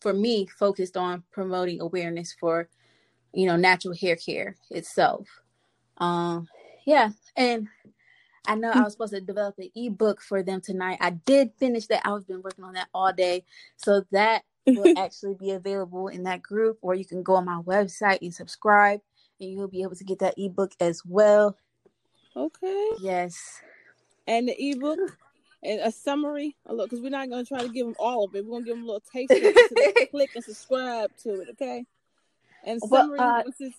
for 0.00 0.12
me 0.12 0.46
focused 0.46 0.96
on 0.96 1.22
promoting 1.32 1.80
awareness 1.80 2.34
for 2.38 2.68
you 3.32 3.46
know 3.46 3.56
natural 3.56 3.94
hair 3.94 4.16
care 4.16 4.56
itself. 4.70 5.28
Um 5.98 6.48
yeah 6.84 7.10
and 7.36 7.68
i 8.48 8.56
know 8.56 8.70
i 8.72 8.82
was 8.82 8.92
supposed 8.92 9.12
to 9.12 9.20
develop 9.20 9.54
an 9.58 9.70
ebook 9.76 10.20
for 10.20 10.42
them 10.42 10.60
tonight. 10.60 10.98
I 11.00 11.10
did 11.10 11.52
finish 11.58 11.86
that. 11.86 12.02
I've 12.04 12.26
been 12.26 12.42
working 12.42 12.64
on 12.64 12.74
that 12.74 12.88
all 12.92 13.12
day. 13.12 13.44
So 13.76 14.04
that 14.10 14.42
will 14.74 14.90
actually 14.96 15.34
be 15.34 15.52
available 15.52 16.08
in 16.08 16.24
that 16.24 16.42
group 16.42 16.78
or 16.82 16.94
you 16.94 17.04
can 17.04 17.22
go 17.22 17.36
on 17.36 17.44
my 17.44 17.60
website 17.62 18.18
and 18.20 18.34
subscribe 18.34 19.00
and 19.42 19.52
you'll 19.52 19.68
be 19.68 19.82
able 19.82 19.96
to 19.96 20.04
get 20.04 20.20
that 20.20 20.34
ebook 20.38 20.72
as 20.80 21.02
well 21.04 21.56
Okay. 22.36 22.90
yes 23.00 23.60
And 24.26 24.48
the 24.48 24.54
ebook 24.70 24.98
and 25.62 25.80
a 25.80 25.92
summary. 25.92 26.56
Oh, 26.66 26.74
look, 26.74 26.90
because 26.90 27.02
we're 27.02 27.10
not 27.10 27.28
going 27.28 27.44
to 27.44 27.48
try 27.48 27.62
to 27.62 27.68
give 27.68 27.86
them 27.86 27.94
all 27.98 28.24
of 28.24 28.34
it. 28.34 28.44
We're 28.44 28.52
going 28.52 28.64
to 28.64 28.68
give 28.70 28.76
them 28.76 28.84
a 28.84 28.86
little 28.86 29.02
taste 29.12 29.32
of 29.32 29.42
it 29.44 29.54
so 29.68 29.74
they 29.74 29.92
can 29.92 30.06
click 30.10 30.30
and 30.34 30.44
subscribe 30.44 31.10
to 31.24 31.40
it, 31.40 31.48
okay? 31.52 31.84
And 32.64 32.80
Well, 32.80 33.02
summary, 33.02 33.18
uh, 33.20 33.42
what's 33.44 33.58
this? 33.58 33.72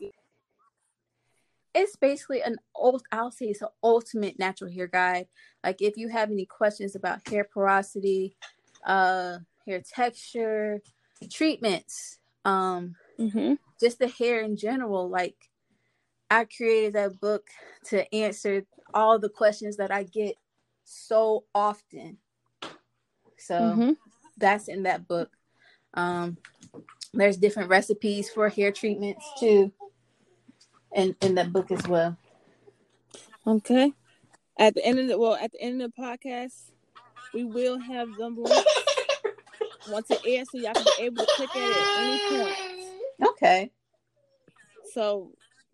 it's 1.75 1.95
basically 1.95 2.41
an 2.43 2.57
old 2.75 3.01
i'll 3.11 3.31
say 3.31 3.45
it's 3.45 3.63
an 3.63 3.67
ultimate 3.81 4.37
natural 4.37 4.69
hair 4.71 4.85
guide 4.85 5.25
like 5.63 5.81
if 5.81 5.97
you 5.97 6.07
have 6.07 6.29
any 6.29 6.45
questions 6.45 6.95
about 6.95 7.27
hair 7.27 7.43
porosity 7.51 8.35
uh 8.85 9.39
hair 9.65 9.81
texture 9.81 10.81
treatments 11.31 12.19
um 12.45 12.95
Mm-hmm. 13.19 13.53
just 13.79 13.99
the 13.99 14.07
hair 14.07 14.41
in 14.41 14.55
general. 14.55 15.09
Like 15.09 15.35
I 16.33 16.45
created 16.45 16.93
that 16.93 17.21
book 17.21 17.47
to 17.89 18.11
answer 18.13 18.65
all 18.91 19.19
the 19.19 19.29
questions 19.29 19.77
that 19.77 19.91
I 19.91 20.01
get 20.01 20.35
so 20.83 21.43
often. 21.53 22.17
So 23.37 23.53
mm-hmm. 23.53 23.91
that's 24.37 24.67
in 24.67 24.83
that 24.83 25.07
book. 25.07 25.29
Um, 25.93 26.37
there's 27.13 27.37
different 27.37 27.69
recipes 27.69 28.31
for 28.31 28.49
hair 28.49 28.71
treatments 28.71 29.23
too, 29.39 29.71
in 30.95 31.15
in 31.21 31.35
that 31.35 31.53
book 31.53 31.69
as 31.69 31.87
well. 31.87 32.17
Okay. 33.45 33.93
At 34.57 34.73
the 34.73 34.83
end 34.83 34.97
of 34.97 35.07
the 35.09 35.19
well, 35.19 35.35
at 35.35 35.51
the 35.51 35.61
end 35.61 35.83
of 35.83 35.91
the 35.95 36.01
podcast, 36.01 36.71
we 37.31 37.43
will 37.43 37.77
have 37.77 38.07
them 38.17 38.37
once 39.87 40.09
it 40.09 40.21
airs, 40.25 40.47
so 40.51 40.57
y'all 40.57 40.73
can 40.73 40.83
be 40.97 41.03
able 41.03 41.23
to 41.23 41.31
click 41.35 41.55
at 41.55 41.61
it 41.61 41.77
at 41.77 41.99
any 41.99 42.43
point. 42.43 43.29
Okay. 43.29 43.71
So 44.93 45.31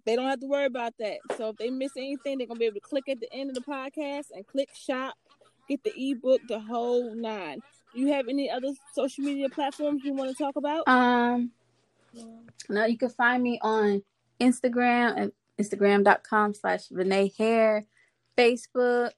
they 0.10 0.16
don't 0.16 0.28
have 0.28 0.40
to 0.40 0.48
worry 0.48 0.66
about 0.66 0.94
that. 0.98 1.20
So 1.38 1.50
if 1.50 1.58
they 1.58 1.70
miss 1.70 1.92
anything, 1.96 2.40
they're 2.40 2.48
gonna 2.48 2.60
be 2.60 2.66
able 2.66 2.76
to 2.76 2.80
click 2.80 3.08
at 3.10 3.20
the 3.20 3.32
end 3.32 3.52
of 3.52 3.56
the 3.56 3.62
podcast 3.62 4.26
and 4.34 4.46
click 4.48 4.70
shop, 4.74 5.14
get 5.68 5.84
the 5.84 5.94
ebook, 5.96 6.42
the 6.48 6.60
whole 6.60 7.14
nine. 7.14 7.60
Do 7.94 8.02
you 8.02 8.08
have 8.14 8.28
any 8.28 8.50
other 8.50 8.70
social 8.96 9.24
media 9.24 9.50
platforms 9.50 10.02
you 10.04 10.14
want 10.14 10.36
to 10.36 10.44
talk 10.44 10.56
about? 10.56 10.88
Um, 10.88 11.52
no, 12.70 12.86
you 12.86 12.98
can 12.98 13.10
find 13.10 13.44
me 13.44 13.60
on 13.62 14.02
Instagram 14.42 15.20
at 15.20 15.32
instagram.com 15.60 16.56
slash 16.56 16.86
Renee 16.90 17.32
Hair, 17.38 17.86
Facebook 18.36 19.12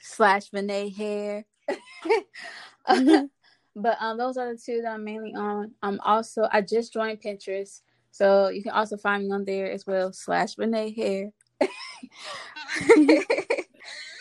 slash 0.00 0.52
Renee 0.52 0.88
Hair. 0.90 1.44
but 3.76 3.96
um, 4.00 4.18
those 4.18 4.36
are 4.36 4.52
the 4.52 4.60
two 4.60 4.82
that 4.82 4.94
I'm 4.94 5.04
mainly 5.04 5.32
on. 5.36 5.74
I'm 5.80 6.00
also 6.00 6.48
I 6.50 6.60
just 6.60 6.92
joined 6.92 7.22
Pinterest, 7.22 7.82
so 8.12 8.48
you 8.48 8.62
can 8.62 8.72
also 8.72 8.96
find 8.96 9.24
me 9.24 9.32
on 9.32 9.44
there 9.44 9.72
as 9.72 9.86
well 9.86 10.12
slash 10.12 10.56
Renee 10.56 10.92
Hair. 10.92 11.32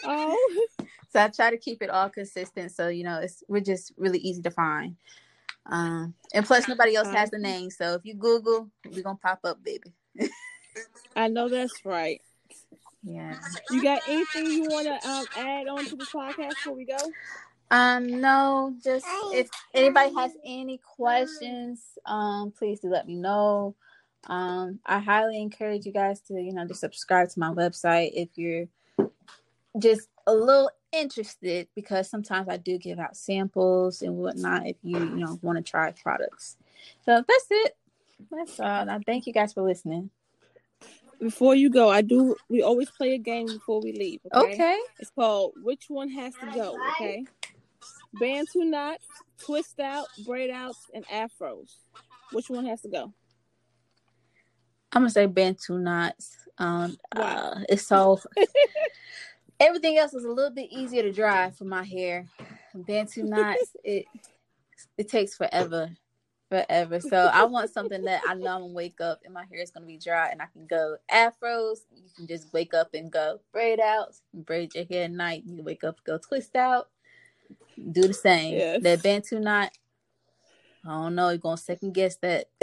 oh, 0.06 0.68
so 1.10 1.22
I 1.22 1.28
try 1.28 1.52
to 1.52 1.58
keep 1.58 1.84
it 1.84 1.90
all 1.90 2.10
consistent. 2.10 2.72
So 2.72 2.88
you 2.88 3.04
know, 3.04 3.20
it's 3.20 3.44
we're 3.48 3.62
just 3.62 3.94
really 3.98 4.20
easy 4.20 4.42
to 4.42 4.52
find. 4.52 4.96
Um, 5.68 6.16
and 6.34 6.46
plus 6.46 6.68
nobody 6.68 6.96
else 6.96 7.10
has 7.10 7.30
the 7.30 7.38
name, 7.38 7.70
so 7.70 7.94
if 7.94 8.02
you 8.04 8.16
Google, 8.16 8.70
we're 8.90 9.04
gonna 9.04 9.20
pop 9.22 9.42
up, 9.44 9.64
baby. 9.64 9.94
I 11.16 11.28
know 11.28 11.50
that's 11.50 11.86
right. 11.86 12.22
Yeah. 13.04 13.36
You 13.70 13.84
got 13.84 14.02
anything 14.08 14.46
you 14.46 14.64
want 14.64 14.86
to 14.88 15.10
um, 15.10 15.26
add 15.36 15.68
on 15.68 15.86
to 15.86 15.96
the 15.96 16.06
podcast 16.06 16.50
before 16.50 16.76
we 16.76 16.86
go? 16.86 16.98
Um, 17.72 18.20
no, 18.20 18.76
just 18.84 19.06
if 19.34 19.50
anybody 19.74 20.14
has 20.16 20.34
any 20.46 20.78
questions, 20.78 21.82
um, 22.06 22.52
please 22.52 22.82
do 22.82 22.90
let 22.90 23.08
me 23.08 23.16
know. 23.16 23.76
Um, 24.28 24.80
I 24.86 25.00
highly 25.00 25.42
encourage 25.42 25.86
you 25.86 25.94
guys 25.94 26.20
to, 26.28 26.34
you 26.34 26.54
know, 26.54 26.68
to 26.68 26.74
subscribe 26.74 27.30
to 27.30 27.40
my 27.40 27.50
website 27.50 28.12
if 28.14 28.30
you're 28.36 28.68
just 29.80 30.10
a 30.28 30.34
little 30.34 30.70
interested 30.92 31.70
because 31.74 32.10
sometimes 32.10 32.50
I 32.50 32.58
do 32.58 32.78
give 32.78 33.00
out 33.00 33.16
samples 33.16 34.02
and 34.02 34.18
whatnot 34.18 34.68
if 34.68 34.76
you, 34.84 35.00
you 35.00 35.16
know, 35.16 35.40
want 35.42 35.58
to 35.58 35.64
try 35.64 35.92
products. 35.92 36.58
So 37.06 37.24
that's 37.26 37.48
it. 37.50 37.78
That's 38.30 38.60
all. 38.60 38.90
I 38.90 39.00
thank 39.06 39.26
you 39.26 39.34
guys 39.34 39.54
for 39.54 39.64
listening 39.64 40.12
before 41.22 41.56
you 41.56 41.70
go, 41.70 41.90
I 41.90 42.02
do. 42.02 42.36
We 42.50 42.64
always 42.64 42.90
play 42.90 43.14
a 43.14 43.18
game 43.18 43.46
before 43.46 43.80
we 43.82 43.94
leave. 43.94 44.20
Okay. 44.34 44.54
okay. 44.54 44.80
It's 45.00 45.12
called 45.12 45.54
Which 45.64 45.86
One 45.88 46.10
Has 46.10 46.34
to 46.36 46.52
Go. 46.54 46.76
Okay. 46.94 47.26
Bantu 48.20 48.66
knots, 48.66 49.06
twist 49.44 49.80
out, 49.80 50.08
braid 50.26 50.50
outs, 50.50 50.90
and 50.94 51.06
afros. 51.08 51.76
Which 52.32 52.50
one 52.50 52.66
has 52.66 52.82
to 52.82 52.90
go? 52.90 53.14
I'm 54.94 55.04
gonna 55.04 55.10
say 55.10 55.26
Bantu 55.26 55.80
knots. 55.80 56.38
Um, 56.58 56.98
wow. 57.16 57.24
Uh, 57.24 57.60
it's 57.70 57.88
so. 57.88 58.20
everything 59.60 59.98
else 59.98 60.14
is 60.14 60.26
a 60.26 60.32
little 60.32 60.54
bit 60.54 60.70
easier 60.72 61.04
to 61.04 61.12
dry 61.12 61.52
for 61.52 61.66
my 61.66 61.84
hair. 61.84 62.28
Bantu 62.74 63.24
knots, 63.24 63.76
it 63.84 64.06
it 64.98 65.10
takes 65.10 65.36
forever 65.36 65.92
forever. 66.52 67.00
So 67.00 67.30
I 67.34 67.46
want 67.46 67.72
something 67.72 68.04
that 68.04 68.22
I 68.28 68.34
know 68.34 68.56
I'm 68.56 68.62
gonna 68.62 68.74
wake 68.74 69.00
up 69.00 69.22
and 69.24 69.34
my 69.34 69.46
hair 69.50 69.62
is 69.62 69.72
gonna 69.72 69.86
be 69.86 69.98
dry 69.98 70.30
and 70.30 70.42
I 70.42 70.48
can 70.52 70.68
go 70.68 70.98
afros. 71.10 71.80
You 71.96 72.10
can 72.16 72.28
just 72.28 72.52
wake 72.54 72.74
up 72.74 72.90
and 72.94 73.10
go 73.10 73.40
braid 73.54 73.80
out, 73.80 74.16
braid 74.34 74.76
your 74.76 74.84
hair 74.86 75.06
at 75.06 75.12
night. 75.12 75.44
You 75.46 75.64
wake 75.64 75.86
up, 75.86 76.04
go 76.04 76.18
twist 76.18 76.58
out, 76.58 76.90
do 77.92 78.04
the 78.04 78.14
same. 78.14 78.56
Yes. 78.56 78.84
That 78.84 79.04
bantu 79.04 79.40
knot. 79.40 79.72
I 80.86 80.90
don't 80.90 81.16
know. 81.16 81.30
You're 81.30 81.38
gonna 81.38 81.58
second 81.58 81.94
guess 81.94 82.18
that. 82.18 82.46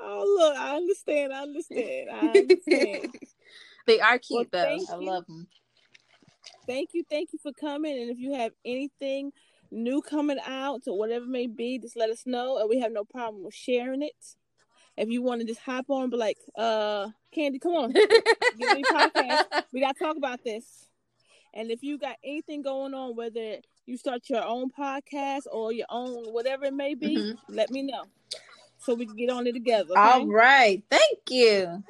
oh 0.00 0.36
look, 0.38 0.56
I 0.56 0.76
understand. 0.76 1.32
I 1.32 1.42
understand. 1.42 2.10
I 2.10 2.18
understand. 2.28 3.14
they 3.86 4.00
are 4.00 4.18
cute 4.18 4.48
well, 4.52 4.78
though. 4.78 4.84
I 4.92 4.96
love 4.96 5.26
them 5.26 5.48
thank 6.70 6.90
you, 6.92 7.04
thank 7.10 7.32
you 7.32 7.38
for 7.42 7.52
coming. 7.52 8.00
And 8.00 8.10
if 8.10 8.18
you 8.18 8.34
have 8.34 8.52
anything 8.64 9.32
new 9.70 10.02
coming 10.02 10.38
out 10.46 10.82
or 10.86 10.96
whatever 10.96 11.26
may 11.26 11.46
be, 11.46 11.78
just 11.78 11.96
let 11.96 12.10
us 12.10 12.22
know, 12.26 12.58
and 12.58 12.68
we 12.68 12.78
have 12.80 12.92
no 12.92 13.04
problem 13.04 13.44
with 13.44 13.54
sharing 13.54 14.02
it. 14.02 14.36
If 14.96 15.08
you 15.08 15.22
want 15.22 15.40
to 15.40 15.46
just 15.46 15.60
hop 15.60 15.86
on, 15.88 16.10
be 16.10 16.16
like, 16.16 16.38
uh, 16.56 17.08
Candy, 17.32 17.58
come 17.58 17.72
on, 17.72 17.92
give 17.92 18.08
me 18.74 18.82
podcast. 18.82 19.44
We 19.72 19.80
got 19.80 19.96
to 19.96 20.04
talk 20.04 20.16
about 20.16 20.42
this. 20.42 20.86
And 21.54 21.70
if 21.70 21.82
you 21.82 21.98
got 21.98 22.16
anything 22.24 22.62
going 22.62 22.94
on, 22.94 23.16
whether 23.16 23.56
you 23.86 23.96
start 23.96 24.28
your 24.28 24.44
own 24.44 24.70
podcast 24.70 25.42
or 25.50 25.72
your 25.72 25.86
own 25.90 26.32
whatever 26.32 26.66
it 26.66 26.74
may 26.74 26.94
be, 26.94 27.16
mm-hmm. 27.16 27.54
let 27.54 27.70
me 27.70 27.82
know 27.82 28.04
so 28.78 28.94
we 28.94 29.06
can 29.06 29.16
get 29.16 29.30
on 29.30 29.46
it 29.46 29.52
together. 29.52 29.92
Okay? 29.92 30.00
All 30.00 30.26
right, 30.26 30.82
thank 30.90 31.18
you. 31.28 31.82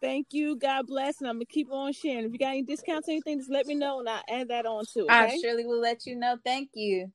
Thank 0.00 0.28
you. 0.32 0.56
God 0.56 0.86
bless. 0.86 1.20
And 1.20 1.28
I'm 1.28 1.36
going 1.36 1.46
to 1.46 1.52
keep 1.52 1.70
on 1.70 1.92
sharing. 1.92 2.24
If 2.24 2.32
you 2.32 2.38
got 2.38 2.48
any 2.48 2.62
discounts 2.62 3.08
or 3.08 3.12
anything, 3.12 3.38
just 3.38 3.50
let 3.50 3.66
me 3.66 3.74
know 3.74 4.00
and 4.00 4.08
I'll 4.08 4.22
add 4.28 4.48
that 4.48 4.66
on 4.66 4.84
too. 4.84 5.04
Okay? 5.04 5.14
I 5.14 5.38
surely 5.42 5.64
will 5.64 5.80
let 5.80 6.06
you 6.06 6.16
know. 6.16 6.36
Thank 6.44 6.70
you. 6.74 7.10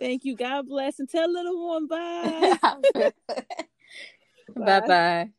Thank 0.00 0.24
you. 0.24 0.36
God 0.36 0.66
bless. 0.68 0.98
And 0.98 1.08
tell 1.08 1.32
little 1.32 1.68
one 1.68 1.86
bye. 1.86 2.58
bye 4.56 4.80
bye. 4.80 5.30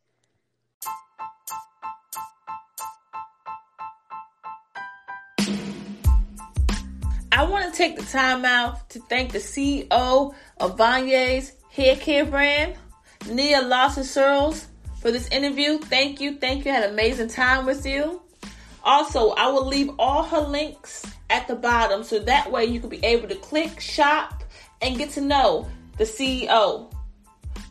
I 7.36 7.46
want 7.46 7.66
to 7.66 7.76
take 7.76 7.98
the 7.98 8.06
time 8.06 8.46
out 8.46 8.92
to 8.92 9.00
thank 9.00 9.32
the 9.32 9.40
CEO 9.40 10.36
of 10.60 10.78
Vanye's 10.78 11.54
hair 11.72 11.96
care 11.96 12.26
brand, 12.26 12.76
Nia 13.28 13.64
Lawson 13.64 14.04
Searles, 14.04 14.68
for 15.02 15.10
this 15.10 15.28
interview. 15.30 15.80
Thank 15.80 16.22
you. 16.22 16.38
Thank 16.38 16.64
you. 16.64 16.72
I 16.72 16.76
had 16.76 16.84
an 16.84 16.92
amazing 16.92 17.30
time 17.30 17.66
with 17.66 17.88
you. 17.88 18.22
Also, 18.84 19.32
I 19.32 19.48
will 19.48 19.66
leave 19.66 19.90
all 19.98 20.22
her 20.22 20.42
links 20.42 21.08
at 21.32 21.48
the 21.48 21.56
bottom 21.56 22.04
so 22.04 22.20
that 22.20 22.52
way 22.52 22.66
you 22.66 22.80
can 22.80 22.90
be 22.90 23.04
able 23.04 23.28
to 23.28 23.36
click, 23.36 23.80
shop, 23.80 24.44
and 24.84 24.96
get 24.96 25.10
to 25.14 25.22
know 25.22 25.68
the 25.98 26.04
CEO 26.04 26.94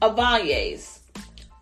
of 0.02 0.16
Vanye's. 0.16 0.98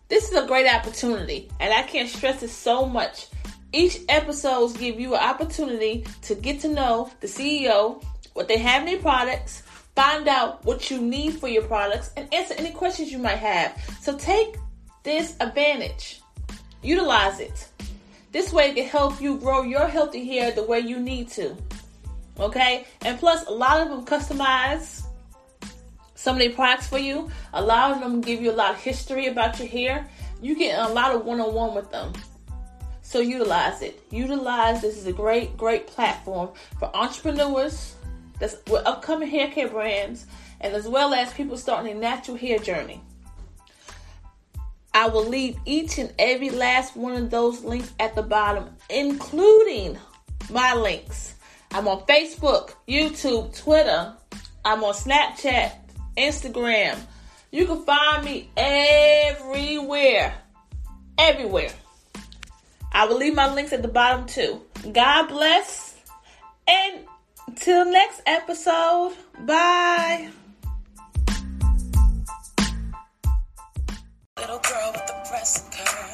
This 0.09 0.31
is 0.31 0.43
a 0.43 0.47
great 0.47 0.67
opportunity, 0.67 1.51
and 1.61 1.71
I 1.71 1.83
can't 1.83 2.09
stress 2.09 2.43
it 2.43 2.49
so 2.49 2.87
much. 2.87 3.27
Each 3.73 4.01
episodes 4.09 4.77
give 4.77 4.99
you 4.99 5.14
an 5.14 5.21
opportunity 5.21 6.05
to 6.23 6.35
get 6.35 6.61
to 6.61 6.68
know 6.68 7.11
the 7.21 7.29
CEO, 7.29 8.03
what 8.33 8.49
they 8.49 8.59
have 8.59 8.83
in 8.83 8.87
their 8.87 9.01
products, 9.01 9.62
find 9.95 10.27
out 10.27 10.64
what 10.64 10.91
you 10.91 11.01
need 11.01 11.35
for 11.35 11.49
your 11.49 11.62
products, 11.62 12.11
and 12.16 12.33
answer 12.35 12.55
any 12.59 12.71
questions 12.71 13.12
you 13.12 13.18
might 13.18 13.39
have. 13.39 13.81
So 14.01 14.16
take 14.16 14.57
this 15.05 15.37
advantage. 15.41 16.21
Utilize 16.83 17.39
it. 17.39 17.68
This 18.33 18.53
way 18.53 18.71
it 18.71 18.75
can 18.75 18.87
help 18.87 19.21
you 19.21 19.39
grow 19.39 19.62
your 19.62 19.87
healthy 19.87 20.25
hair 20.25 20.51
the 20.53 20.62
way 20.62 20.81
you 20.81 20.99
need 20.99 21.29
to. 21.31 21.57
Okay? 22.39 22.87
And 23.03 23.18
plus, 23.18 23.47
a 23.47 23.53
lot 23.53 23.81
of 23.81 23.89
them 23.89 24.05
customize 24.05 25.05
some 26.14 26.37
of 26.37 26.41
their 26.41 26.51
products 26.51 26.87
for 26.87 26.99
you. 26.99 27.31
A 27.55 27.62
lot 27.62 27.93
of 27.93 28.01
them 28.01 28.21
give 28.21 28.41
you 28.41 28.51
a 28.51 28.53
lot 28.53 28.73
of 28.73 28.81
history 28.81 29.27
about 29.27 29.59
your 29.59 29.68
hair. 29.68 30.09
You 30.41 30.57
get 30.57 30.79
a 30.79 30.93
lot 30.93 31.14
of 31.14 31.25
one 31.25 31.41
on 31.41 31.55
one 31.55 31.75
with 31.75 31.91
them. 31.91 32.12
So 33.11 33.19
utilize 33.19 33.83
it. 33.83 34.01
Utilize 34.13 34.83
this 34.83 34.97
is 34.97 35.09
a 35.09 35.13
great, 35.13 35.57
great 35.57 35.89
platform 35.89 36.51
for 36.79 36.95
entrepreneurs 36.95 37.97
that's 38.39 38.55
with 38.71 38.87
upcoming 38.87 39.29
hair 39.29 39.51
care 39.51 39.67
brands 39.67 40.27
and 40.61 40.73
as 40.75 40.87
well 40.87 41.13
as 41.13 41.35
people 41.35 41.57
starting 41.57 41.91
a 41.91 41.99
natural 41.99 42.37
hair 42.37 42.61
journey. 42.61 43.01
I 44.95 45.09
will 45.09 45.27
leave 45.27 45.59
each 45.65 45.99
and 45.99 46.13
every 46.21 46.51
last 46.51 46.97
one 46.97 47.15
of 47.15 47.31
those 47.31 47.65
links 47.65 47.93
at 47.99 48.15
the 48.15 48.23
bottom, 48.23 48.77
including 48.89 49.99
my 50.49 50.75
links. 50.75 51.35
I'm 51.73 51.89
on 51.89 52.07
Facebook, 52.07 52.75
YouTube, 52.87 53.61
Twitter. 53.61 54.15
I'm 54.65 54.85
on 54.85 54.95
Snapchat, 54.95 55.73
Instagram. 56.17 56.97
You 57.51 57.67
can 57.67 57.83
find 57.83 58.25
me 58.25 58.51
everywhere. 58.57 60.33
Everywhere. 61.19 61.73
I 62.93 63.07
will 63.07 63.16
leave 63.16 63.34
my 63.34 63.53
links 63.53 63.72
at 63.72 63.82
the 63.82 63.88
bottom 63.88 64.26
too. 64.26 64.62
God 64.93 65.28
bless. 65.28 65.97
And 66.66 67.07
till 67.57 67.84
next 67.84 68.22
episode, 68.26 69.14
bye. 69.41 70.30
Little 74.38 74.59
girl 74.59 74.93
with 74.93 75.07
the 75.07 75.26
press 75.28 75.68
curl. 75.70 76.11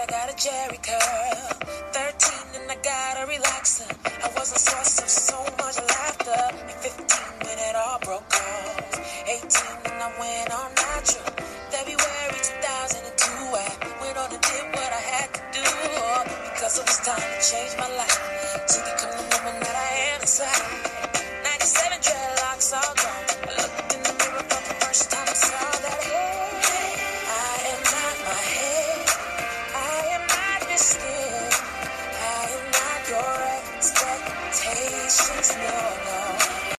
I 0.00 0.06
got 0.06 0.30
a 0.30 0.34
Jheri 0.34 0.80
curl. 0.82 1.60
13 1.92 2.62
and 2.62 2.70
I 2.70 2.76
got 2.76 3.16
a 3.18 3.30
relaxer. 3.30 3.90
I 4.24 4.28
was 4.38 4.52
a 4.52 4.58
source 4.58 4.98
of 5.02 5.08
so 5.10 5.36
much 5.58 5.76
laughter. 5.76 6.30
At 6.30 6.82
15 6.82 7.46
when 7.46 7.58
it 7.58 7.76
all 7.76 7.98
broke 8.00 8.32
off. 8.32 9.28
18 9.28 9.92
and 9.92 10.02
I 10.02 10.10
went 10.18 10.48
natural. 10.74 11.30
February 11.68 12.40
2002, 12.40 13.28
I 13.52 13.68
went 14.00 14.16
on 14.16 14.30
what 14.30 14.92
I 14.92 15.02
had 15.12 15.34
to. 15.34 15.39
Because 15.62 16.78
it 16.78 16.86
was 16.86 16.98
time 17.04 17.20
to 17.20 17.40
change 17.40 17.76
my 17.78 17.88
life 17.96 18.66
to 18.68 18.78
become 18.80 19.12
the 19.16 19.36
woman 19.36 19.60
that 19.60 19.76
I 19.76 20.14
am 20.14 20.20
inside. 20.20 20.62
97 21.44 21.98
dreadlocks 22.00 22.72
all 22.72 22.94
gone. 22.94 23.29